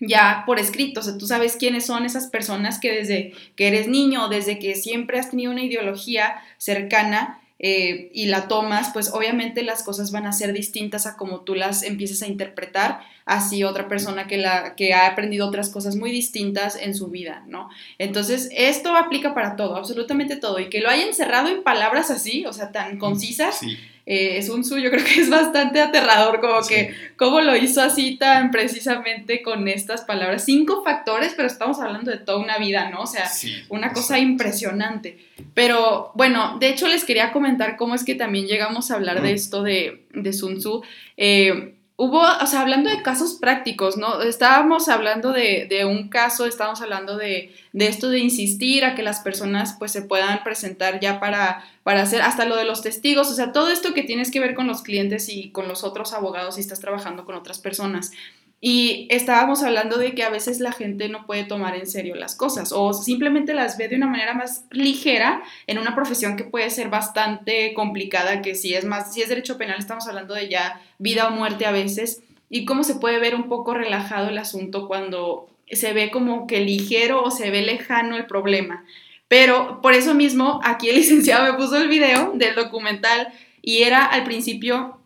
[0.00, 3.86] ya por escrito, o sea, tú sabes quiénes son esas personas que desde que eres
[3.86, 9.62] niño, desde que siempre has tenido una ideología cercana, eh, y la tomas, pues obviamente
[9.62, 13.86] las cosas van a ser distintas a como tú las empieces a interpretar, así otra
[13.86, 17.68] persona que, la, que ha aprendido otras cosas muy distintas en su vida, ¿no?
[17.98, 22.44] Entonces, esto aplica para todo, absolutamente todo, y que lo haya encerrado en palabras así,
[22.46, 23.58] o sea, tan concisas.
[23.58, 23.76] Sí
[24.10, 28.16] eh, es un suyo, creo que es bastante aterrador, como que cómo lo hizo así
[28.16, 30.46] tan precisamente con estas palabras.
[30.46, 33.02] Cinco factores, pero estamos hablando de toda una vida, ¿no?
[33.02, 33.30] O sea,
[33.68, 35.18] una cosa impresionante.
[35.52, 39.32] Pero bueno, de hecho les quería comentar cómo es que también llegamos a hablar de
[39.32, 40.82] esto de, de Sun Tzu.
[41.18, 44.22] Eh, hubo, o sea, hablando de casos prácticos, ¿no?
[44.22, 49.74] Estábamos hablando de, un caso, estábamos hablando de, esto de insistir a que las personas
[49.80, 53.50] pues se puedan presentar ya para, para hacer hasta lo de los testigos, o sea,
[53.50, 56.60] todo esto que tienes que ver con los clientes y con los otros abogados si
[56.60, 58.12] estás trabajando con otras personas.
[58.60, 62.34] Y estábamos hablando de que a veces la gente no puede tomar en serio las
[62.34, 66.68] cosas o simplemente las ve de una manera más ligera en una profesión que puede
[66.70, 70.80] ser bastante complicada, que si es más, si es derecho penal estamos hablando de ya
[70.98, 74.88] vida o muerte a veces y cómo se puede ver un poco relajado el asunto
[74.88, 78.84] cuando se ve como que ligero o se ve lejano el problema.
[79.28, 83.28] Pero por eso mismo aquí el licenciado me puso el video del documental
[83.62, 84.97] y era al principio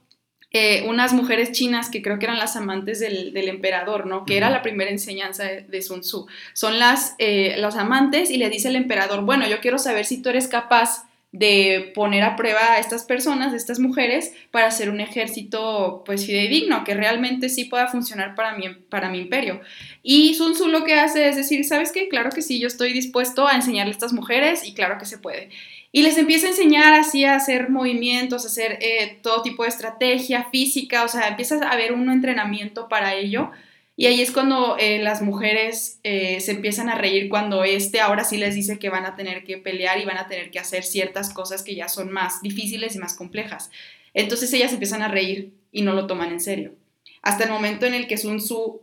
[0.54, 4.26] eh, unas mujeres chinas que creo que eran las amantes del, emperador, ¿no?
[4.26, 6.26] Que era la primera enseñanza de, Sun Tzu.
[6.52, 10.20] Son las eh, los amantes y le dice el emperador, bueno, yo quiero saber si
[10.20, 14.90] tú eres capaz de poner a prueba a estas personas, a estas mujeres, para hacer
[14.90, 19.62] un ejército pues fidedigno, que realmente sí pueda funcionar para mi, para mi imperio.
[20.02, 22.08] Y Sun Tzu lo que hace es decir, ¿sabes qué?
[22.08, 25.16] Claro que sí, yo estoy dispuesto a enseñarle a estas mujeres y claro que se
[25.16, 25.48] puede.
[25.94, 29.68] Y les empieza a enseñar así a hacer movimientos, a hacer eh, todo tipo de
[29.68, 33.50] estrategia física, o sea, empieza a haber un entrenamiento para ello.
[33.94, 38.24] Y ahí es cuando eh, las mujeres eh, se empiezan a reír cuando este ahora
[38.24, 40.82] sí les dice que van a tener que pelear y van a tener que hacer
[40.82, 43.70] ciertas cosas que ya son más difíciles y más complejas.
[44.14, 46.72] Entonces ellas empiezan a reír y no lo toman en serio.
[47.20, 48.80] Hasta el momento en el que Sun Tzu,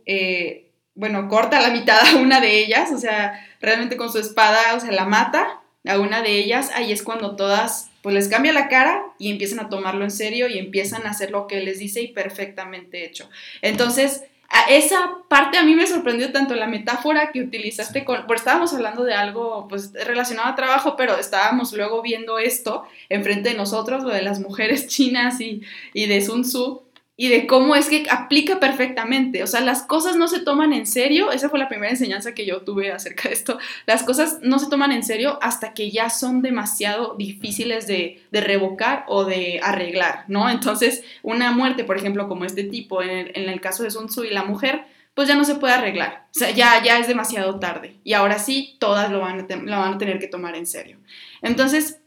[0.94, 4.80] bueno, corta la mitad a una de ellas, o sea, realmente con su espada, o
[4.80, 8.68] sea, la mata a una de ellas, ahí es cuando todas, pues les cambia la
[8.68, 12.02] cara y empiezan a tomarlo en serio y empiezan a hacer lo que les dice
[12.02, 13.28] y perfectamente hecho.
[13.62, 18.40] Entonces, a esa parte a mí me sorprendió tanto la metáfora que utilizaste con, porque
[18.40, 23.54] estábamos hablando de algo pues relacionado a trabajo, pero estábamos luego viendo esto enfrente de
[23.54, 25.62] nosotros, lo de las mujeres chinas y,
[25.94, 26.82] y de Sun Tzu,
[27.20, 29.42] y de cómo es que aplica perfectamente.
[29.42, 31.32] O sea, las cosas no se toman en serio.
[31.32, 33.58] Esa fue la primera enseñanza que yo tuve acerca de esto.
[33.84, 39.04] Las cosas no se toman en serio hasta que ya son demasiado difíciles de, revocar
[39.06, 40.48] o de arreglar, ¿no?
[40.48, 44.30] Entonces, una muerte, por ejemplo, como este tipo, en el, caso de Sun Tzu y
[44.30, 46.28] la mujer, pues ya no se puede arreglar.
[46.34, 47.96] O sea, ya, ya es demasiado tarde.
[48.02, 50.96] Y ahora sí, todas lo van, a lo van a tener que tomar en serio.
[51.42, 51.99] Entonces,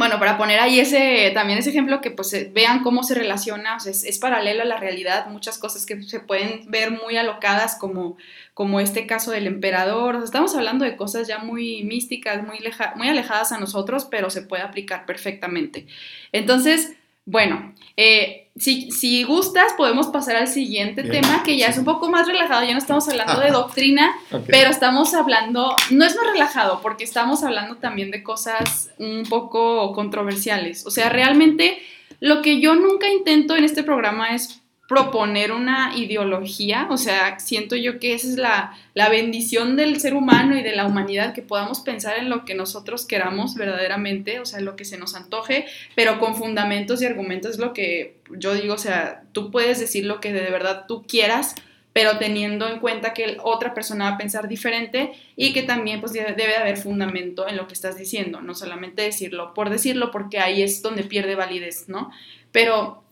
[0.00, 4.02] bueno, para poner ahí ese, también ese ejemplo que pues vean cómo se relaciona, es,
[4.02, 8.16] es, paralelo a la realidad, muchas cosas que se pueden ver muy alocadas como,
[8.54, 12.60] como este caso del emperador, estamos hablando de cosas ya muy místicas, muy,
[12.96, 15.86] muy alejadas a nosotros, pero se puede aplicar perfectamente.
[16.32, 16.94] Entonces,
[17.26, 22.10] bueno, eh, si, si, gustas, podemos pasar al siguiente tema, que ya es un poco
[22.10, 24.14] más relajado, ya no estamos hablando de doctrina,
[24.48, 29.92] pero estamos hablando, no es más relajado, porque estamos hablando también de cosas un poco
[29.92, 30.86] controversiales.
[30.86, 31.78] O sea, realmente
[32.18, 34.59] lo que yo nunca intento en este programa es
[34.90, 40.58] proponer una ideología, o sea, siento yo que esa es la, bendición del ser humano
[40.58, 44.58] y de la humanidad, que podamos pensar en lo que nosotros queramos verdaderamente, o sea,
[44.58, 48.74] lo que se nos antoje, pero con fundamentos y argumentos es lo que yo digo,
[48.74, 51.54] o sea, tú puedes decir lo que de verdad tú quieras,
[51.92, 56.12] pero teniendo en cuenta que otra persona va a pensar diferente y que también pues
[56.12, 60.40] debe de haber fundamento en lo que estás diciendo, no solamente decirlo por decirlo, porque
[60.40, 62.10] ahí es donde pierde validez, ¿no?
[62.50, 63.04] Pero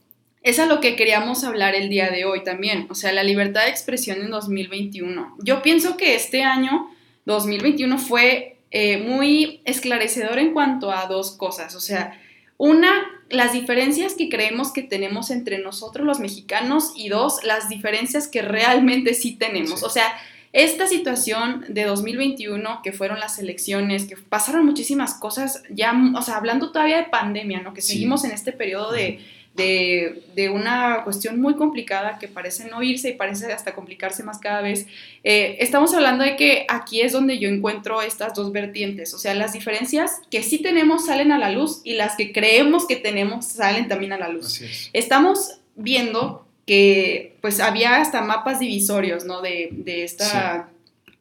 [0.42, 3.64] es a lo que queríamos hablar el día de hoy también, o sea, la libertad
[3.64, 5.36] de expresión en 2021.
[5.40, 6.90] Yo pienso que este año,
[7.26, 12.20] 2021, fue eh, muy esclarecedor en cuanto a dos cosas, o sea,
[12.56, 12.90] una,
[13.30, 18.42] las diferencias que creemos que tenemos entre nosotros los mexicanos y dos, las diferencias que
[18.42, 20.12] realmente sí tenemos, o sea,
[20.52, 26.36] esta situación de 2021, que fueron las elecciones, que pasaron muchísimas cosas, ya, o sea,
[26.36, 27.74] hablando todavía de pandemia, ¿no?
[27.74, 29.20] Que seguimos en este periodo de
[29.58, 34.62] de, una cuestión muy complicada que parece no irse y parece hasta complicarse más cada
[34.62, 34.86] vez.
[35.24, 39.34] Eh, estamos hablando de que aquí es donde yo encuentro estas dos vertientes, o sea,
[39.34, 43.46] las diferencias que sí tenemos salen a la luz y las que creemos que tenemos
[43.46, 44.62] salen también a la luz.
[44.92, 49.40] Estamos viendo que pues había hasta mapas divisorios, ¿no?
[49.40, 50.68] De, esta,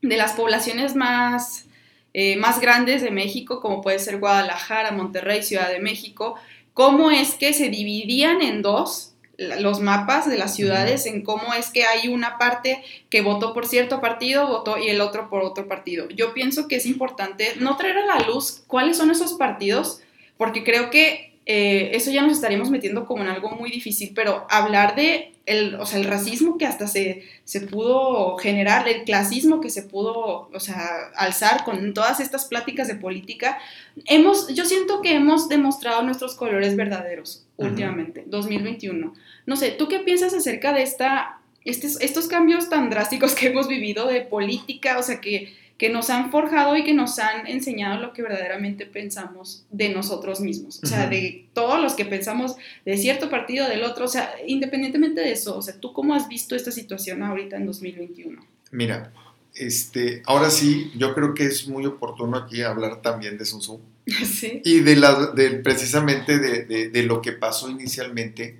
[0.01, 1.65] de las poblaciones más,
[2.13, 6.35] eh, más grandes de México, como puede ser Guadalajara, Monterrey, Ciudad de México,
[6.77, 11.71] cómo es que se dividían en dos los mapas de las ciudades, en cómo es
[11.71, 15.67] que hay una parte que votó por cierto partido, votó y el otro por otro
[15.67, 16.07] partido.
[16.09, 20.01] Yo pienso que es importante no traer a la luz cuáles son esos partidos,
[20.37, 24.45] porque creo que eh, eso ya nos estaríamos metiendo como en algo muy difícil, pero
[24.49, 29.61] hablar de el, o sea, el racismo que hasta se, se pudo generar, el clasismo
[29.61, 30.85] que se pudo, o sea,
[31.15, 33.59] alzar con todas estas pláticas de política,
[34.07, 39.13] hemos, yo siento que hemos demostrado nuestros colores verdaderos últimamente, 2021.
[39.45, 43.69] No sé, ¿tú qué piensas acerca de esta, estos, estos cambios tan drásticos que hemos
[43.69, 44.97] vivido de política?
[44.99, 48.87] O sea, que que nos han forjado y que nos han enseñado lo que verdaderamente
[48.87, 50.79] pensamos de nosotros mismos.
[50.83, 55.21] O sea, de todos los que pensamos de cierto partido, del otro, o sea, independientemente
[55.21, 58.43] de eso, o sea, ¿tú cómo has visto esta situación ahorita en 2021?
[58.71, 59.13] Mira,
[59.53, 63.79] este, ahora sí, yo creo que es muy oportuno aquí hablar también de Sun Tzu.
[64.25, 64.61] ¿Sí?
[64.65, 68.57] Y de, la, de precisamente de, de, de lo que pasó inicialmente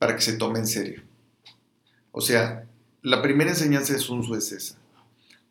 [0.00, 1.02] para que se tome en serio.
[2.10, 2.64] O sea,
[3.02, 4.83] la primera enseñanza de Sun Tzu es esa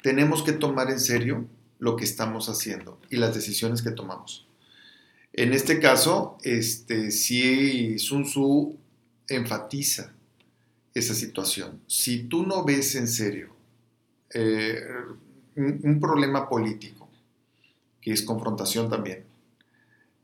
[0.04, 1.48] tenemos que tomar en serio
[1.80, 4.46] lo que estamos haciendo y las decisiones que tomamos.
[5.32, 8.78] En este caso, este, sí Sun Tzu
[9.30, 10.14] enfatiza
[10.94, 11.80] esa situación.
[11.88, 13.56] Si tú no ves en serio
[14.34, 14.80] eh,
[15.56, 17.10] un, problema político,
[18.02, 19.24] que es confrontación también,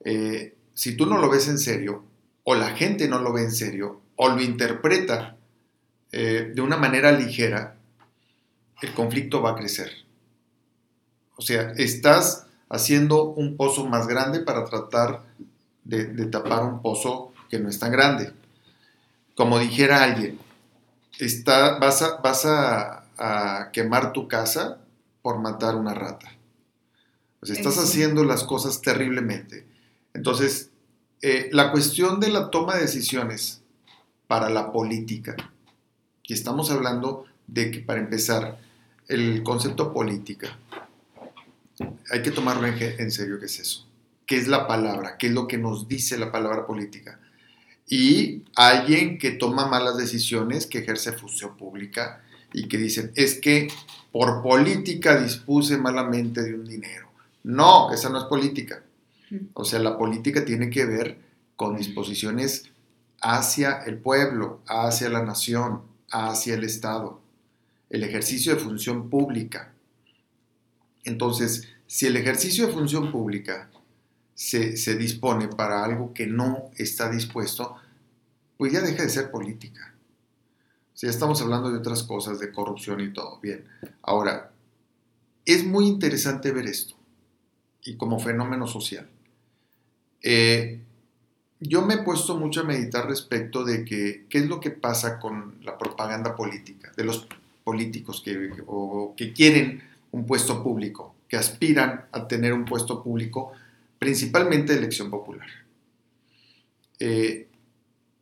[0.03, 2.03] eh, si tú no lo ves en serio,
[2.43, 5.37] o la gente no lo ve en serio, o lo interpreta
[6.11, 7.78] eh, de una manera ligera,
[8.81, 9.91] el conflicto va a crecer.
[11.35, 15.23] O sea, estás haciendo un pozo más grande para tratar
[15.83, 18.33] de, tapar un pozo que no es tan grande.
[19.35, 20.39] Como dijera alguien,
[21.17, 24.79] está, vas, a, vas a, quemar tu casa
[25.21, 26.31] por matar una rata.
[27.41, 29.65] O sea, estás haciendo las cosas terriblemente.
[30.13, 30.71] Entonces,
[31.21, 33.61] eh, la cuestión de la toma de decisiones
[34.27, 35.35] para la política,
[36.23, 38.59] y estamos hablando de que, para empezar,
[39.09, 40.57] el concepto política,
[42.11, 43.87] hay que tomarlo en, serio qué es eso.
[44.25, 45.17] ¿Qué es la palabra?
[45.17, 47.19] ¿Qué es lo que nos dice la palabra política?
[47.87, 52.21] Y alguien que toma malas decisiones, que ejerce función pública
[52.53, 53.69] y que dicen, es que
[54.11, 57.09] por política dispuse malamente de un dinero.
[57.43, 58.83] No, esa no es política.
[59.53, 61.17] O sea, la política tiene que ver
[61.55, 62.65] con disposiciones
[63.21, 65.81] hacia el pueblo, hacia la nación,
[66.11, 67.21] hacia el Estado
[67.89, 69.73] el ejercicio de función pública.
[71.03, 73.69] Entonces, si el ejercicio de función pública
[74.35, 77.75] se, dispone para algo que no está dispuesto,
[78.57, 79.93] pues ya deja de ser política.
[80.93, 83.39] Si ya estamos hablando de otras cosas, de corrupción y todo.
[83.41, 83.65] Bien,
[84.01, 84.51] ahora,
[85.45, 86.95] es muy interesante ver esto
[87.83, 89.09] y como fenómeno social.
[90.21, 90.79] Eh,
[91.59, 95.19] yo me he puesto mucho a meditar respecto de que, qué es lo que pasa
[95.19, 97.27] con la propaganda política, de los
[97.69, 103.51] políticos que, quieren un puesto público, que aspiran a tener un puesto público,
[103.99, 105.47] principalmente de elección popular.
[106.97, 107.47] Eh,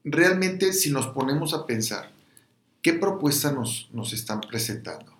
[0.03, 2.11] realmente, si nos ponemos a pensar,
[2.81, 5.13] ¿qué propuesta nos, nos están presentando?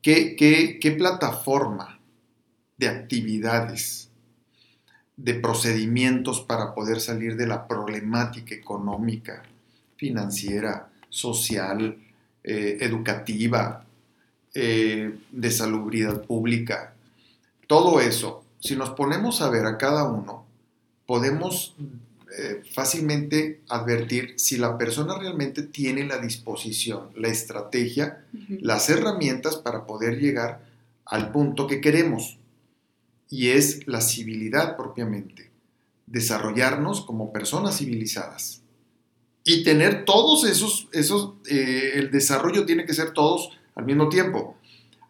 [0.00, 2.00] ¿Qué, qué, qué plataforma
[2.78, 4.08] de actividades
[5.18, 9.42] de procedimientos para poder salir de la problemática económica,
[9.98, 11.98] financiera, social,
[12.48, 13.84] eh, educativa,
[14.54, 16.94] eh, de salubridad pública.
[17.66, 20.46] Todo eso, si nos ponemos a ver a cada uno,
[21.06, 21.74] podemos
[22.38, 29.84] eh, fácilmente advertir si la persona realmente tiene la disposición, la estrategia, las herramientas para
[29.84, 30.64] poder llegar
[31.04, 32.38] al punto que queremos
[33.28, 35.50] y es la civilidad propiamente.
[36.06, 38.62] Desarrollarnos como personas civilizadas.
[39.46, 44.58] Y tener todos esos, esos eh, el desarrollo tiene que ser todos al mismo tiempo.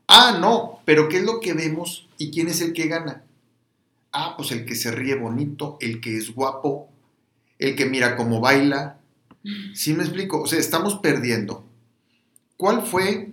[0.06, 3.24] Ah, no, pero ¿qué es lo que vemos y quién es el que gana?
[4.12, 6.88] Ah, pues el que se ríe bonito, el que es guapo,
[7.58, 9.00] el que mira cómo baila.
[9.74, 10.42] ¿Sí me explico?
[10.42, 11.64] O sea, estamos perdiendo.
[12.56, 13.32] ¿Cuál fue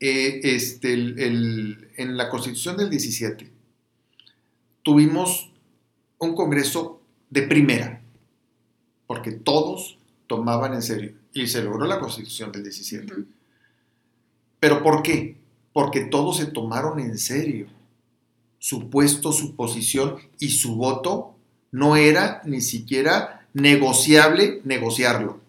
[0.00, 3.56] eh, este, en la constitución del 17?
[4.86, 5.50] tuvimos
[6.18, 8.04] un congreso de primera,
[9.06, 13.12] porque todos tomaban en serio, y se logró la constitución del 17.
[14.58, 15.36] ¿Pero por qué?
[15.72, 17.68] Porque todos se tomaron en serio
[18.58, 21.34] su puesto, su posición y su voto
[21.70, 25.40] no era ni siquiera negociable negociarlo.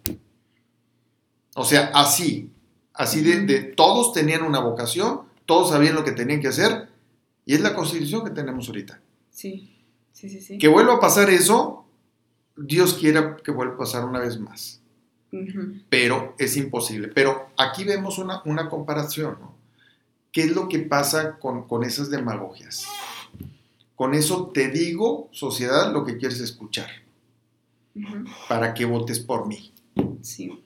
[1.56, 2.52] O sea, así,
[2.94, 6.90] así de, de, todos tenían una vocación, todos sabían lo que tenían que hacer,
[7.46, 9.02] y es la constitución que tenemos ahorita.
[9.32, 9.74] Sí,
[10.12, 10.58] sí, sí, sí.
[10.60, 11.87] Que vuelva a pasar eso,
[12.58, 14.82] Dios quiera que vuelva a pasar una vez más.
[15.90, 17.10] Pero es imposible.
[17.10, 19.56] Pero aquí vemos una, una comparación, ¿no?
[20.32, 22.86] ¿Qué es lo que pasa con, con esas demagogias?
[23.96, 26.90] Con eso te digo, sociedad, lo que quieres escuchar.
[28.48, 29.74] Para que votes por mí.
[30.22, 30.64] Sí.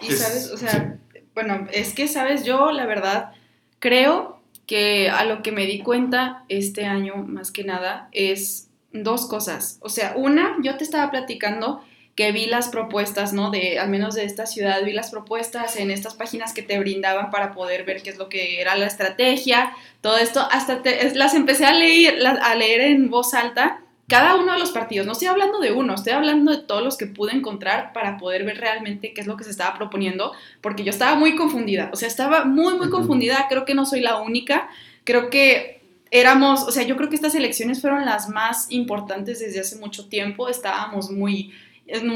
[0.00, 0.98] Y sabes, o sea,
[1.34, 3.32] bueno, es que, sabes, yo la verdad
[3.78, 9.26] creo que a lo que me di cuenta este año más que nada es dos
[9.26, 9.78] cosas.
[9.80, 11.82] O sea, una, yo te estaba platicando
[12.18, 13.52] que vi las propuestas, ¿no?
[13.52, 17.30] De, al menos de esta ciudad, vi las propuestas en estas páginas que te brindaban
[17.30, 20.82] para poder ver qué es lo que era la estrategia, todo esto, hasta
[21.14, 25.06] las empecé a leer, a leer en voz alta cada uno de los partidos.
[25.06, 28.42] No estoy hablando de uno, estoy hablando de todos los que pude encontrar para poder
[28.44, 31.96] ver realmente qué es lo que se estaba proponiendo, porque yo estaba muy confundida, o
[31.96, 34.68] sea, estaba muy, muy confundida, creo que no soy la única,
[35.04, 35.77] creo que
[36.10, 40.08] éramos, o sea, yo creo que estas elecciones fueron las más importantes desde hace mucho
[40.08, 41.52] tiempo, estábamos muy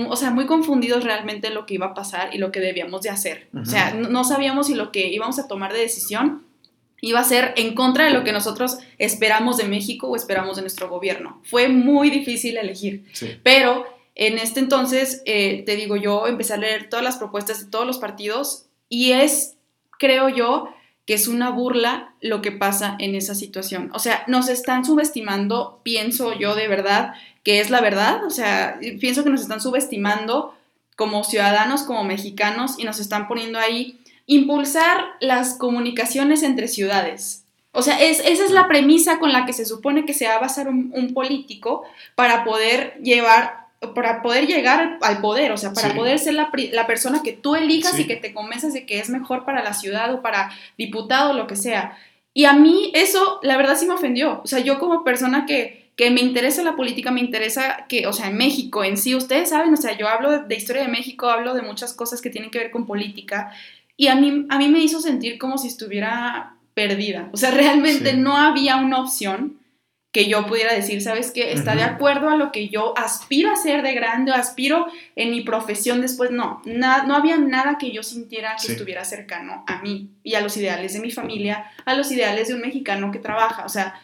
[0.09, 3.09] o sea, muy confundidos realmente lo que iba a pasar y lo que debíamos de
[3.09, 3.49] hacer.
[3.59, 6.45] O sea, no sabíamos si lo que íbamos a tomar de decisión
[7.01, 10.63] iba a ser en contra de lo que nosotros esperamos de México o esperamos de
[10.63, 11.41] nuestro gobierno.
[11.45, 13.05] Fue muy difícil elegir,
[13.43, 17.71] pero en este entonces, eh, te digo, yo empecé a leer todas las propuestas de
[17.71, 19.57] todos los partidos y es,
[19.99, 20.69] creo yo,
[21.07, 23.91] que es una burla lo que pasa en esa situación.
[23.93, 28.79] O sea, nos están subestimando, pienso yo de verdad, que es la verdad, o sea,
[29.01, 30.55] pienso que nos están subestimando
[30.97, 37.45] como ciudadanos, como mexicanos, y nos están poniendo ahí impulsar las comunicaciones entre ciudades.
[37.73, 40.35] O sea, es, esa es la premisa con la que se supone que se va
[40.35, 41.85] a basar un, político
[42.15, 43.62] para poder llevar,
[43.95, 46.51] para poder llegar al poder, o sea, para poder ser la,
[46.87, 50.15] persona que tú elijas y que te convenzas de que es mejor para la ciudad
[50.15, 51.99] o para diputado o lo que sea.
[52.35, 54.41] Y a mí eso, la verdad, sí me ofendió.
[54.43, 58.13] O sea, yo como persona que, que me interesa la política, me interesa que, o
[58.13, 61.29] sea, en México en sí, ustedes saben, o sea, yo hablo de historia de México,
[61.29, 63.53] hablo de muchas cosas que tienen que ver con política
[63.97, 67.29] y a mí, a mí me hizo sentir como si estuviera perdida.
[67.33, 69.59] O sea, realmente no había una opción
[70.13, 71.53] que yo pudiera decir, ¿sabes qué?
[71.53, 74.87] Está de acuerdo a lo que yo aspiro a ser de grande, o aspiro
[75.17, 76.31] en mi profesión después.
[76.31, 80.55] No, no había nada que yo sintiera que estuviera cercano a mí y a los
[80.59, 83.65] ideales de mi familia, a los ideales de un mexicano que trabaja.
[83.65, 83.99] O sea,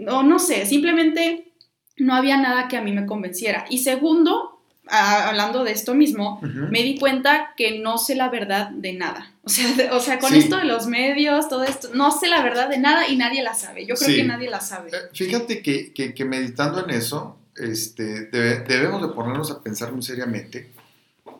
[0.00, 1.52] no, no sé, simplemente
[1.96, 3.64] no había nada que a mí me convenciera.
[3.70, 4.51] Y segundo,
[4.92, 9.32] hablando de esto mismo, me di cuenta que no sé la verdad de nada.
[9.44, 12.68] O sea, o sea con esto de los medios, todo esto, no sé la verdad
[12.68, 13.86] de nada y nadie la sabe.
[13.86, 14.90] Yo creo que nadie la sabe.
[14.90, 20.70] Eh, fíjate que, que, meditando en eso, este, debemos de ponernos a pensar muy seriamente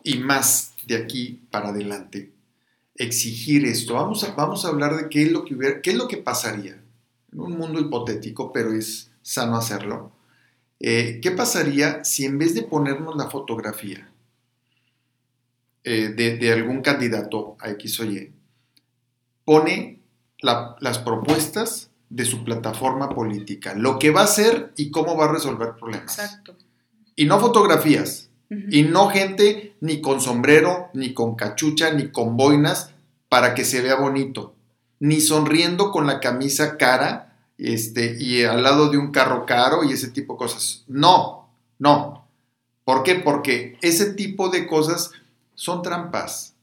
[0.03, 2.31] y más de aquí para adelante,
[2.95, 3.93] exigir esto.
[3.93, 6.17] Vamos a, vamos a hablar de qué es lo que hubiera, qué es lo que
[6.17, 6.79] pasaría
[7.31, 10.11] en un mundo hipotético, pero es sano hacerlo
[10.79, 14.09] Eh, ¿Qué pasaría si en vez de ponernos la fotografía
[15.83, 18.31] eh, de, algún candidato a X o Y,
[19.45, 20.01] pone
[20.39, 25.31] las propuestas de su plataforma política, lo que va a hacer y cómo va a
[25.31, 26.19] resolver problemas?
[26.19, 26.55] Exacto.
[27.15, 28.29] Y no fotografías.
[28.69, 32.91] Y no gente ni con sombrero, ni con cachucha, ni con boinas
[33.27, 34.55] para que se vea bonito.
[34.99, 39.93] Ni sonriendo con la camisa cara este, y al lado de un carro caro y
[39.93, 40.83] ese tipo de cosas.
[40.87, 41.49] No,
[41.79, 42.27] no.
[42.83, 43.15] ¿Por qué?
[43.15, 45.11] Porque ese tipo de cosas
[45.55, 46.53] son trampas.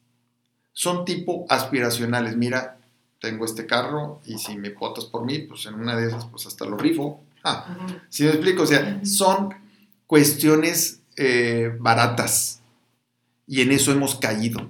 [0.73, 2.37] Son tipo aspiracionales.
[2.37, 2.79] Mira,
[3.21, 6.47] tengo este carro y si me votas por mí, pues en una de esas, pues
[6.47, 7.23] hasta lo rifo.
[7.45, 7.77] Ah,
[8.09, 8.63] ¿sí me explico?
[8.63, 9.55] O sea, son
[10.07, 12.61] cuestiones eh, baratas.
[13.47, 14.69] Y en eso hemos caído.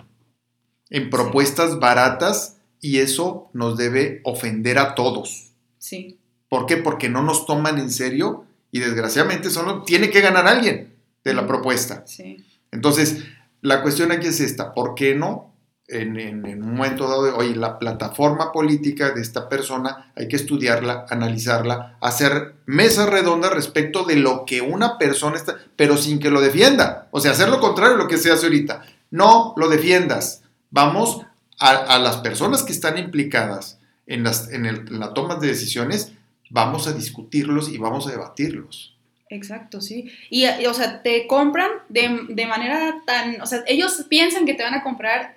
[0.89, 5.50] En propuestas baratas y eso nos debe ofender a todos.
[5.81, 6.21] Sí.
[6.49, 6.77] ¿Por qué?
[6.77, 11.49] Porque no nos toman en serio y desgraciadamente solo tiene que ganar alguien de la
[11.49, 12.05] propuesta.
[12.07, 12.45] Sí.
[12.71, 13.25] Entonces,
[13.61, 15.51] la cuestión aquí es esta, ¿por qué no
[15.91, 21.07] en, un momento dado de, oye, la plataforma política de esta persona hay que estudiarla,
[21.09, 26.41] analizarla, hacer mesas redondas respecto de lo que una persona está, pero sin que lo
[26.41, 27.09] defienda.
[27.11, 28.83] O sea, hacer lo contrario de lo que se hace ahorita.
[29.11, 30.43] No lo defiendas.
[30.71, 31.23] Vamos
[31.59, 33.80] a, las personas que están implicadas
[34.11, 36.13] en, las, en, la toma de decisiones,
[36.51, 38.97] vamos a discutirlos y vamos a debatirlos.
[39.29, 40.11] Exacto, sí.
[40.29, 44.65] Y, o sea, te compran de, de, manera tan, o sea, ellos piensan que te
[44.65, 45.37] van a comprar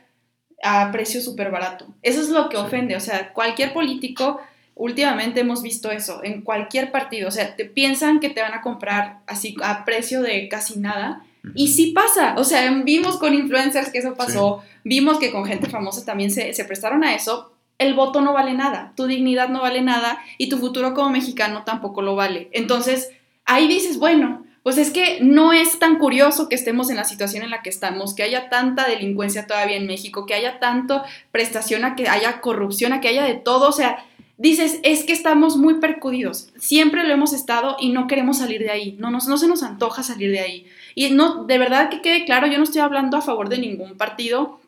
[0.64, 1.94] a precio súper barato.
[2.02, 4.42] Eso es lo que ofende, o sea, cualquier político,
[4.74, 8.62] últimamente hemos visto eso, en cualquier partido, o sea, te piensan que te van a
[8.62, 11.24] comprar así a precio de casi nada.
[11.56, 15.70] Y sí pasa, o sea, vimos con influencers que eso pasó, vimos que con gente
[15.70, 19.62] famosa también se, se prestaron a eso, el voto no vale nada, tu dignidad no
[19.62, 22.50] vale nada y tu futuro como mexicano tampoco lo vale.
[22.52, 23.10] Entonces,
[23.46, 27.44] ahí dices, bueno, pues es que no es tan curioso que estemos en la situación
[27.44, 31.84] en la que estamos, que haya tanta delincuencia todavía en México, que haya tanto prestación,
[31.84, 34.06] a que haya corrupción, a que haya de todo, o sea,
[34.38, 38.72] dices, es que estamos muy percudidos, siempre lo hemos estado y no queremos salir de
[38.72, 40.66] ahí, no, no, no se nos antoja salir de ahí.
[40.96, 43.98] Y no, de verdad que quede claro, yo no estoy hablando a favor de ningún
[43.98, 44.62] partido,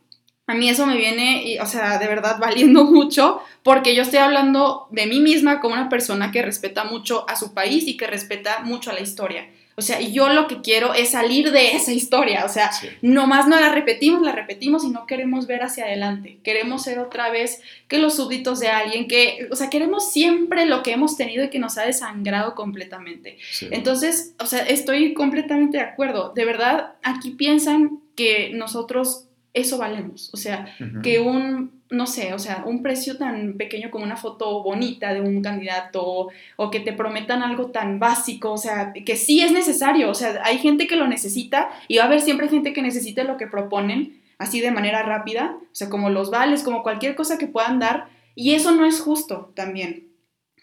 [0.48, 4.88] a mí eso me viene, o sea, de verdad valiendo mucho, porque yo estoy hablando
[4.91, 8.60] de mí misma como una persona que respeta mucho a su país y que respeta
[8.64, 9.48] mucho a la historia.
[9.78, 12.46] O sea, yo lo que quiero es salir de esa historia.
[12.46, 12.72] O sea,
[13.02, 16.38] nomás no la repetimos, la repetimos y no queremos ver hacia adelante.
[16.43, 20.82] Queremos ser otra vez que los súbditos de alguien, que, o sea, queremos siempre lo
[20.82, 23.38] que hemos tenido y que nos ha desangrado completamente.
[23.70, 26.32] Entonces, o sea, estoy completamente de acuerdo.
[26.34, 29.24] De verdad, aquí piensan que nosotros
[29.56, 30.30] eso valemos.
[30.34, 30.68] O sea,
[31.01, 35.22] que un no sé, o sea, un precio tan pequeño como una foto bonita de
[35.22, 40.10] un candidato o que te prometan algo tan básico, o sea, que sí es necesario,
[40.10, 43.24] o sea, hay gente que lo necesita y va a haber siempre gente que necesite
[43.24, 47.38] lo que proponen así de manera rápida, o sea, como los vales, como cualquier cosa
[47.38, 50.08] que puedan dar, y eso no es justo también,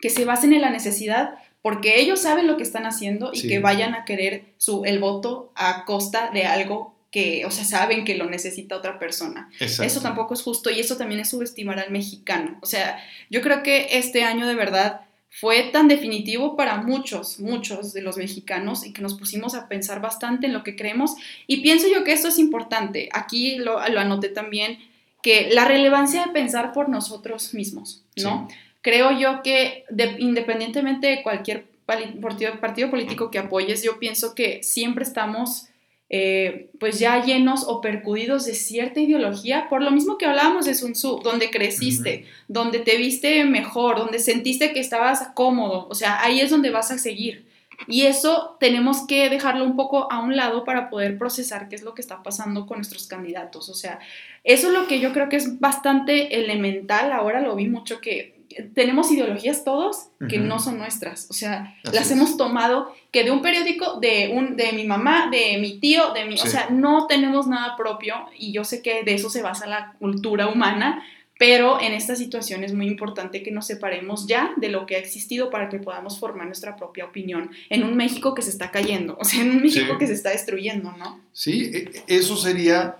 [0.00, 3.60] que se basen en la necesidad porque ellos saben lo que están haciendo y que
[3.60, 8.16] vayan a querer su, el voto a costa de algo que, o sea, saben que
[8.16, 9.50] lo necesita otra persona.
[9.60, 12.58] Eso tampoco es justo y eso también es subestimar al mexicano.
[12.62, 12.98] O sea,
[13.28, 18.16] yo creo que este año de verdad fue tan definitivo para muchos, muchos de los
[18.16, 21.14] mexicanos y que nos pusimos a pensar bastante en lo que creemos.
[21.46, 23.10] Y pienso yo que esto es importante.
[23.12, 24.78] Aquí lo, lo anoté también,
[25.22, 28.48] que la relevancia de pensar por nosotros mismos, ¿no?
[28.80, 29.84] Creo yo que
[30.18, 35.68] independientemente de cualquier partido, partido político que apoyes, yo pienso que siempre estamos
[36.14, 40.74] eh, pues ya llenos o percudidos de cierta ideología, por lo mismo que hablábamos de
[40.74, 46.22] Sun Tzu, donde creciste, donde te viste mejor, donde sentiste que estabas cómodo, o sea,
[46.22, 47.46] ahí es donde vas a seguir.
[47.86, 51.82] Y eso tenemos que dejarlo un poco a un lado para poder procesar qué es
[51.82, 53.70] lo que está pasando con nuestros candidatos.
[53.70, 53.98] O sea,
[54.44, 57.10] eso es lo que yo creo que es bastante elemental.
[57.10, 58.31] Ahora lo vi mucho que
[58.74, 61.28] tenemos ideologías todos que no son nuestras.
[61.30, 65.58] O sea, las hemos tomado que de un periódico, de, un, de mi mamá, de
[65.58, 66.34] mi tío, de mi...
[66.34, 69.94] O sea, no tenemos nada propio y yo sé que de eso se basa la
[69.98, 71.02] cultura humana,
[71.38, 74.98] pero en esta situación es muy importante que nos separemos ya de lo que ha
[75.00, 79.16] existido para que podamos formar nuestra propia opinión en un México que se está cayendo,
[79.18, 81.20] o sea, en un México que se está destruyendo, ¿no?
[81.32, 82.98] Sí, e, eso sería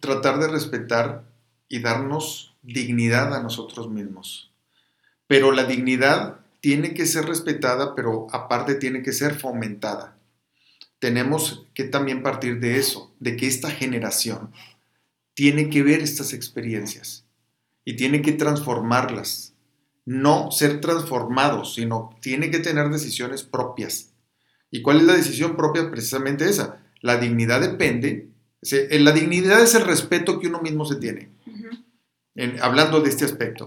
[0.00, 1.24] tratar de respetar
[1.68, 4.51] y darnos dignidad a nosotros mismos
[5.26, 10.16] pero la dignidad tiene que ser respetada, pero aparte tiene que ser fomentada.
[10.98, 14.52] Tenemos que también partir de eso, de que esta generación
[15.34, 17.24] tiene que ver estas experiencias
[17.84, 19.54] y tiene que transformarlas.
[20.04, 24.10] No ser transformados, sino tiene que tener decisiones propias.
[24.70, 25.90] ¿Y cuál es la decisión propia?
[25.90, 26.82] Precisamente esa.
[27.00, 28.28] La dignidad depende,
[28.62, 31.30] la dignidad es el respeto que uno mismo se tiene,
[32.60, 33.66] hablando de este aspecto.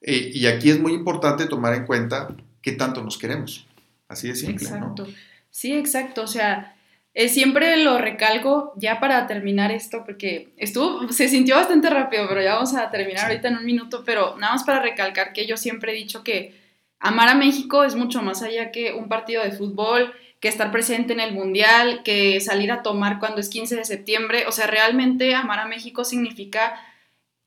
[0.00, 2.28] Eh, y aquí es muy importante tomar en cuenta
[2.62, 3.66] qué tanto nos queremos.
[4.08, 4.66] Así de simple.
[4.66, 5.06] Exacto.
[5.50, 6.22] Sí, exacto.
[6.22, 6.74] O sea,
[7.12, 12.42] eh, siempre lo recalco ya para terminar esto, porque estuvo, se sintió bastante rápido, pero
[12.42, 15.56] ya vamos a terminar ahorita en un minuto, pero nada más para recalcar que yo
[15.56, 16.54] siempre he dicho que
[17.00, 21.12] amar a México es mucho más allá que un partido de fútbol, que estar presente
[21.12, 24.44] en el Mundial, que salir a tomar cuando es 15 de septiembre.
[24.46, 26.80] O sea, realmente amar a México significa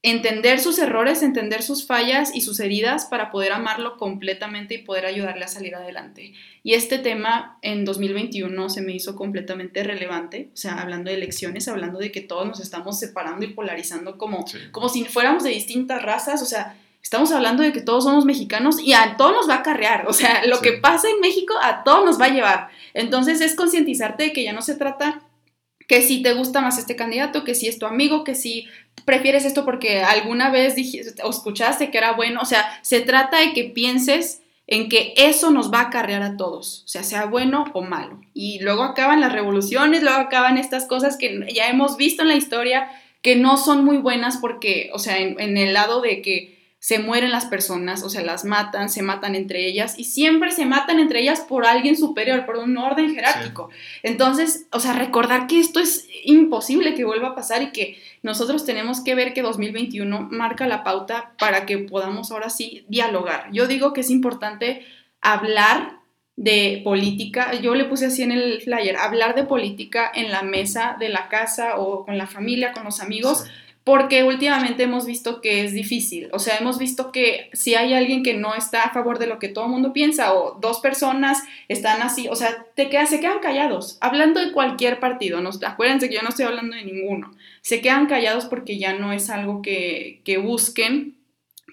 [0.03, 5.05] entender sus errores, entender sus fallas y sus heridas para poder amarlo completamente y poder
[5.05, 6.33] ayudarle a salir adelante.
[6.61, 11.69] Y este tema en 2021 se me hizo completamente relevante, o sea, hablando de elecciones,
[11.69, 16.01] hablando de que todos nos estamos separando y polarizando como, como si fuéramos de distintas
[16.03, 19.55] razas, o sea, estamos hablando de que todos somos mexicanos y a todos nos va
[19.55, 22.67] a acarrear, o sea, lo que pasa en México a todos nos va a llevar.
[22.93, 25.21] Entonces es concientizarte de que ya no se trata
[25.87, 28.67] que si te gusta más este candidato, que si es tu amigo, que si
[29.05, 33.39] prefieres esto porque alguna vez dijiste, o escuchaste que era bueno, o sea, se trata
[33.39, 37.25] de que pienses en que eso nos va a acarrear a todos, o sea, sea
[37.25, 38.21] bueno o malo.
[38.33, 42.35] Y luego acaban las revoluciones, luego acaban estas cosas que ya hemos visto en la
[42.35, 42.89] historia
[43.21, 46.52] que no son muy buenas porque, o sea, en el lado de que
[46.83, 50.65] se mueren las personas, o sea, las matan, se matan entre ellas y siempre se
[50.65, 53.69] matan entre ellas por alguien superior, por un orden jerárquico.
[54.03, 58.65] Entonces, o sea, recordar que esto es imposible que vuelva a pasar y que nosotros
[58.65, 63.47] tenemos que ver que 2021 marca la pauta para que podamos ahora sí dialogar.
[63.53, 64.85] Yo digo que es importante
[65.21, 65.99] hablar
[66.35, 70.97] de política, yo le puse así en el flyer, hablar de política en la mesa
[70.99, 73.45] de la casa o con la familia, con los amigos
[73.83, 76.29] porque últimamente hemos visto que es difícil.
[76.31, 79.39] O sea, hemos visto que si hay alguien que no está a favor de lo
[79.39, 83.97] que todo el mundo piensa o dos personas están así, o sea, se quedan callados.
[83.99, 87.35] Hablando de cualquier partido, no, acuérdense que yo no estoy hablando de ninguno.
[87.61, 91.17] Se quedan callados porque ya no es algo que, que busquen,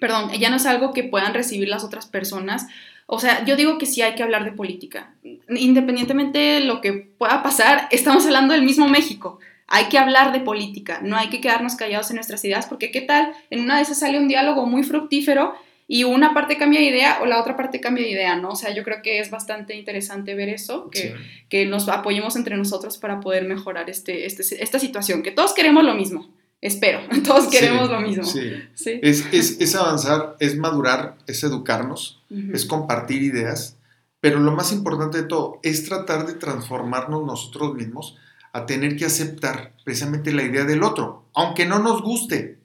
[0.00, 2.66] perdón, ya no es algo que puedan recibir las otras personas.
[3.06, 5.14] O sea, yo digo que sí hay que hablar de política.
[5.48, 9.38] Independientemente de lo que pueda pasar, estamos hablando del mismo México
[9.70, 13.00] hay que hablar de política, no hay que quedarnos callados en nuestras ideas, porque qué
[13.00, 15.54] tal, en una de esas sale un diálogo muy fructífero
[15.86, 18.50] y una parte cambia de idea o la otra parte cambia de idea, ¿no?
[18.50, 21.14] O sea, yo creo que es bastante interesante ver eso, que,
[21.48, 25.84] que nos apoyemos entre nosotros para poder mejorar este, este, esta situación, que todos queremos
[25.84, 26.28] lo mismo.
[26.60, 28.24] Espero, todos queremos lo mismo.
[28.24, 28.52] Sí.
[28.74, 28.98] ¿Sí?
[29.02, 32.20] Es, es, es, avanzar, es madurar, es educarnos,
[32.52, 33.76] es compartir ideas,
[34.20, 38.16] pero lo más importante de todo es tratar de transformarnos nosotros mismos
[38.52, 42.58] a tener que aceptar precisamente la idea del otro, aunque no nos guste.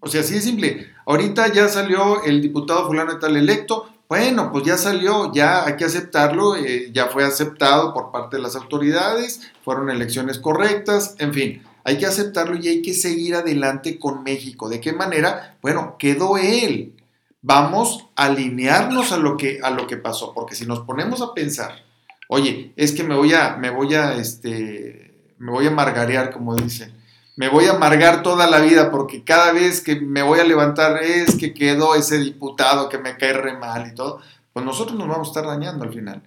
[0.00, 0.88] O sea, así es simple.
[1.06, 5.76] Ahorita ya salió el diputado fulano de tal electo, bueno, pues ya salió, ya hay
[5.76, 11.32] que aceptarlo, eh, ya fue aceptado por parte de las autoridades, fueron elecciones correctas, en
[11.32, 14.68] fin, hay que aceptarlo y hay que seguir adelante con México.
[14.68, 15.56] ¿De qué manera?
[15.62, 16.94] Bueno, quedó él.
[17.40, 21.32] Vamos a alinearnos a lo que, a lo que pasó, porque si nos ponemos a
[21.32, 21.82] pensar,
[22.28, 25.11] oye, es que me voy a, me voy a, este,
[25.42, 26.94] me voy a margarear, como dicen.
[27.34, 31.02] Me voy a amargar toda la vida porque cada vez que me voy a levantar
[31.02, 34.20] es que quedó ese diputado que me cae re mal y todo.
[34.52, 36.22] Pues nosotros nos vamos a estar dañando al final.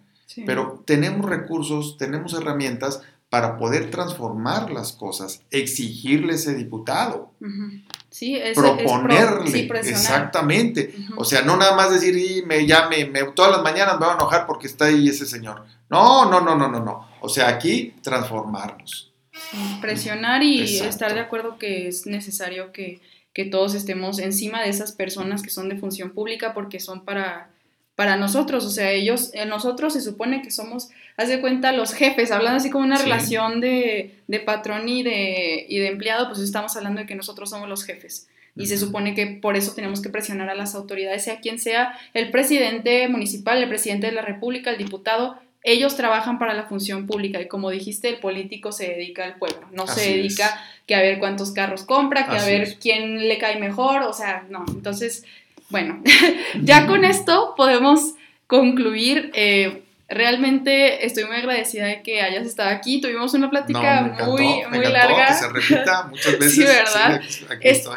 [0.45, 7.31] Pero tenemos recursos, tenemos herramientas para poder transformar las cosas, exigirle a ese diputado.
[8.09, 10.93] Sí, es, proponerle, exactamente.
[11.15, 14.13] O sea, no nada más decir, y me llame, me, todas las mañanas me voy
[14.13, 15.63] a enojar porque está ahí ese señor.
[15.89, 17.04] No, no, no, no, no, no.
[17.25, 19.11] O sea, aquí transformarnos.
[19.81, 23.01] Presionar y estar de acuerdo que es necesario que,
[23.51, 27.49] todos estemos encima de esas personas que son de función pública porque son para,
[27.95, 28.63] para nosotros.
[28.63, 32.57] O sea, ellos, eh, nosotros se supone que somos, haz de cuenta, los jefes, hablando
[32.57, 37.07] así como una relación de, patrón y de, y de empleado, pues estamos hablando de
[37.07, 38.29] que nosotros somos los jefes.
[38.55, 41.99] Y se supone que por eso tenemos que presionar a las autoridades, sea quien sea
[42.13, 47.07] el presidente municipal, el presidente de la República, el diputado, ellos trabajan para la función
[47.07, 51.01] pública y como dijiste, el político se dedica al pueblo, no se dedica que a
[51.01, 54.63] ver cuántos carros compra, que a ver quién le cae mejor, o sea, no.
[54.69, 55.25] Entonces,
[55.69, 56.03] bueno,
[56.61, 58.13] ya con esto podemos
[58.45, 59.31] concluir.
[59.33, 63.01] Eh, Realmente estoy muy agradecida de que hayas estado aquí.
[63.01, 65.27] Tuvimos una plática muy, muy larga.
[65.27, 66.53] Que se repita muchas veces.
[66.53, 67.21] Sí, ¿verdad?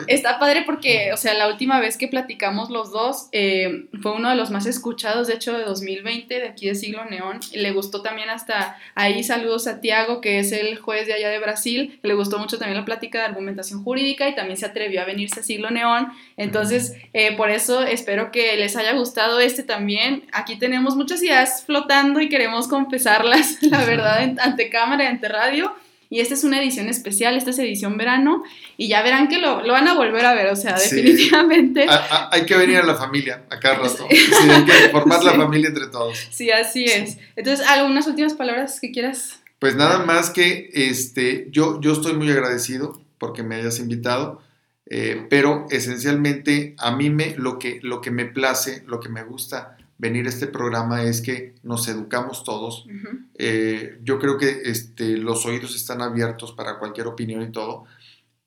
[0.06, 4.30] está padre porque, o sea, la última vez que platicamos los dos eh, fue uno
[4.30, 7.40] de los más escuchados, de hecho, de 2020, de aquí de Siglo Neón.
[7.52, 9.22] Le gustó también hasta ahí.
[9.22, 12.00] Saludos a Tiago, que es el juez de allá de Brasil.
[12.02, 15.40] Le gustó mucho también la plática de argumentación jurídica y también se atrevió a venirse
[15.40, 16.08] a Siglo Neón.
[16.38, 20.24] Entonces, eh, por eso espero que les haya gustado este también.
[20.32, 25.74] Aquí tenemos muchas ideas flotantes y queremos confesarlas, la verdad, ante cámara y ante radio.
[26.10, 28.42] Y esta es una edición especial, esta es edición verano,
[28.78, 31.86] y ya verán que lo, lo van a volver a ver, o sea, definitivamente.
[32.30, 34.06] hay que venir a la familia a cada rato.
[34.10, 34.16] Sí.
[34.50, 36.28] hay que formar la familia entre todos.
[36.30, 37.18] Sí, así es.
[37.36, 39.40] Entonces, ¿algunas últimas palabras que quieras?
[39.58, 44.40] Pues nada más que este, yo, yo estoy muy agradecido porque me hayas invitado,
[44.86, 49.24] eh, pero esencialmente a mí me, lo, que, lo que me place, lo que me
[49.24, 52.86] gusta venir a este programa es que nos educamos todos.
[53.34, 57.84] Eh, yo creo que este, los oídos están abiertos para cualquier opinión y todo,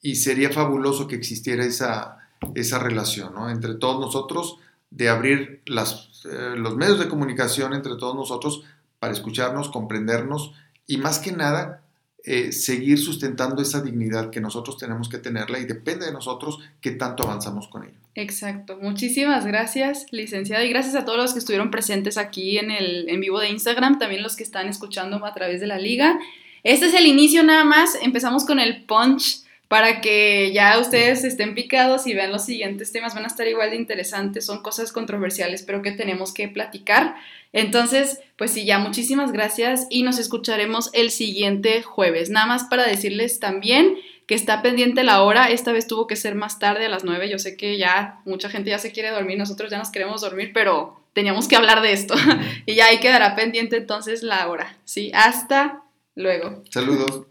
[0.02, 2.18] y sería fabuloso que existiera esa,
[2.56, 3.50] esa relación ¿no?
[3.50, 4.58] entre todos nosotros,
[4.90, 8.64] de abrir las, eh, los medios de comunicación entre todos nosotros
[9.00, 10.54] para escucharnos, comprendernos
[10.88, 11.82] y más que nada
[12.24, 16.92] eh, seguir sustentando esa dignidad que nosotros tenemos que tenerla y depende de nosotros qué
[16.92, 17.96] tanto avanzamos con ello.
[18.14, 18.78] Exacto.
[18.82, 23.22] Muchísimas gracias, licenciada, y gracias a todos los que estuvieron presentes aquí en el en
[23.22, 26.20] vivo de Instagram, también los que están escuchando a través de la liga.
[26.64, 31.56] Este es el inicio nada más, empezamos con el punch para que ya ustedes estén
[31.56, 35.64] picados y vean los siguientes temas, van a estar igual de interesantes, son cosas controversiales,
[35.64, 37.16] pero que tenemos que platicar.
[37.54, 42.30] Entonces, pues sí, ya muchísimas gracias y nos escucharemos el siguiente jueves.
[42.30, 43.96] Nada más para decirles también
[44.28, 47.30] que está pendiente la hora, esta vez tuvo que ser más tarde a las 9,
[47.30, 50.52] yo sé que ya mucha gente ya se quiere dormir, nosotros ya nos queremos dormir,
[50.54, 52.16] pero teníamos que hablar de esto
[52.66, 54.76] y ya ahí quedará pendiente entonces la hora.
[54.84, 55.82] Sí, hasta
[56.16, 56.62] luego.
[56.70, 57.22] Saludos.